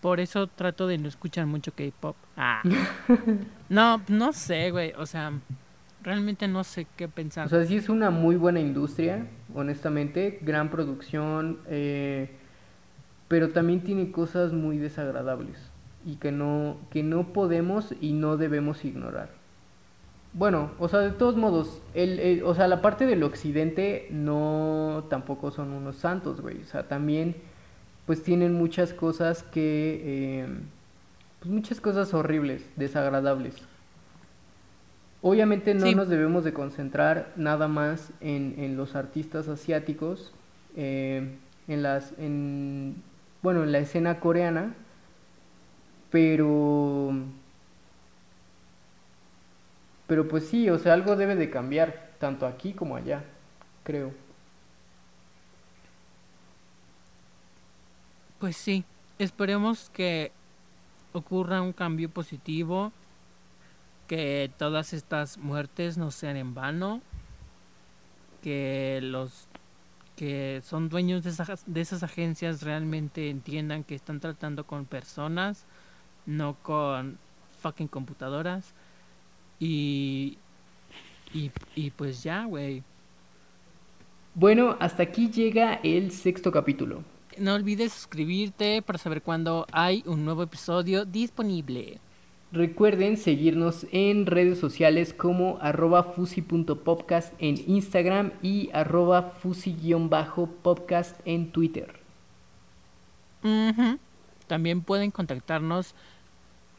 por 0.00 0.20
eso 0.20 0.46
trato 0.48 0.86
de 0.86 0.98
no 0.98 1.08
escuchar 1.08 1.46
mucho 1.46 1.72
K-pop. 1.72 2.16
Ah. 2.36 2.62
no, 3.68 4.02
no 4.08 4.32
sé, 4.32 4.70
güey, 4.72 4.92
o 4.98 5.06
sea, 5.06 5.32
realmente 6.06 6.46
no 6.46 6.62
sé 6.62 6.86
qué 6.96 7.08
pensar. 7.08 7.46
O 7.46 7.50
sea, 7.50 7.64
sí 7.64 7.76
es 7.76 7.88
una 7.88 8.10
muy 8.10 8.36
buena 8.36 8.60
industria, 8.60 9.26
honestamente, 9.54 10.38
gran 10.40 10.70
producción, 10.70 11.58
eh, 11.66 12.30
pero 13.26 13.50
también 13.50 13.80
tiene 13.80 14.12
cosas 14.12 14.52
muy 14.52 14.78
desagradables 14.78 15.58
y 16.06 16.14
que 16.14 16.30
no, 16.30 16.76
que 16.90 17.02
no 17.02 17.32
podemos 17.32 17.92
y 18.00 18.12
no 18.12 18.36
debemos 18.36 18.84
ignorar. 18.84 19.30
Bueno, 20.32 20.70
o 20.78 20.88
sea, 20.88 21.00
de 21.00 21.10
todos 21.10 21.36
modos, 21.36 21.82
el, 21.92 22.42
o 22.44 22.54
sea, 22.54 22.68
la 22.68 22.82
parte 22.82 23.04
del 23.06 23.24
occidente 23.24 24.06
no 24.10 25.06
tampoco 25.10 25.50
son 25.50 25.72
unos 25.72 25.96
santos, 25.96 26.40
güey. 26.40 26.60
O 26.60 26.66
sea, 26.66 26.86
también 26.86 27.34
pues 28.06 28.22
tienen 28.22 28.54
muchas 28.54 28.92
cosas 28.92 29.42
que, 29.42 30.02
eh, 30.04 30.46
pues 31.40 31.50
muchas 31.50 31.80
cosas 31.80 32.14
horribles, 32.14 32.64
desagradables. 32.76 33.56
Obviamente 35.28 35.74
no 35.74 35.90
nos 35.90 36.08
debemos 36.08 36.44
de 36.44 36.52
concentrar 36.52 37.32
nada 37.34 37.66
más 37.66 38.12
en, 38.20 38.76
los 38.76 38.94
artistas 38.94 39.48
asiáticos, 39.48 40.32
eh, 40.76 41.36
en 41.66 41.82
las, 41.82 42.12
en, 42.16 43.02
bueno, 43.42 43.64
en 43.64 43.72
la 43.72 43.80
escena 43.80 44.20
coreana, 44.20 44.76
pero, 46.12 47.12
pero 50.06 50.28
pues 50.28 50.46
sí, 50.46 50.70
o 50.70 50.78
sea, 50.78 50.92
algo 50.92 51.16
debe 51.16 51.34
de 51.34 51.50
cambiar, 51.50 52.12
tanto 52.20 52.46
aquí 52.46 52.72
como 52.72 52.94
allá, 52.94 53.24
creo. 53.82 54.12
Pues 58.38 58.56
sí, 58.56 58.84
esperemos 59.18 59.90
que 59.92 60.30
ocurra 61.12 61.62
un 61.62 61.72
cambio 61.72 62.08
positivo, 62.08 62.92
que 64.06 64.50
todas 64.58 64.92
estas 64.92 65.38
muertes 65.38 65.98
no 65.98 66.10
sean 66.10 66.36
en 66.36 66.54
vano, 66.54 67.00
que 68.42 69.00
los 69.02 69.48
que 70.16 70.62
son 70.64 70.88
dueños 70.88 71.24
de 71.24 71.30
esas, 71.30 71.64
de 71.66 71.80
esas 71.80 72.02
agencias 72.02 72.62
realmente 72.62 73.28
entiendan 73.28 73.84
que 73.84 73.94
están 73.94 74.18
tratando 74.18 74.64
con 74.64 74.86
personas, 74.86 75.66
no 76.24 76.56
con 76.62 77.18
fucking 77.60 77.88
computadoras. 77.88 78.72
Y, 79.60 80.38
y, 81.32 81.50
y 81.74 81.90
pues 81.90 82.22
ya, 82.22 82.44
güey. 82.44 82.82
Bueno, 84.34 84.76
hasta 84.80 85.02
aquí 85.02 85.30
llega 85.30 85.74
el 85.82 86.12
sexto 86.12 86.50
capítulo. 86.50 87.02
No 87.38 87.54
olvides 87.54 87.92
suscribirte 87.92 88.80
para 88.82 88.98
saber 88.98 89.22
cuándo 89.22 89.66
hay 89.70 90.02
un 90.06 90.24
nuevo 90.24 90.42
episodio 90.42 91.04
disponible. 91.04 91.98
Recuerden 92.52 93.16
seguirnos 93.16 93.86
en 93.90 94.26
redes 94.26 94.58
sociales 94.58 95.12
como 95.12 95.58
arroba 95.60 96.04
fusi.podcast 96.04 97.34
en 97.38 97.56
Instagram 97.66 98.30
y 98.40 98.70
arroba 98.72 99.32
fusi-podcast 99.42 101.18
en 101.24 101.50
Twitter. 101.50 101.98
También 104.46 104.82
pueden 104.82 105.10
contactarnos 105.10 105.96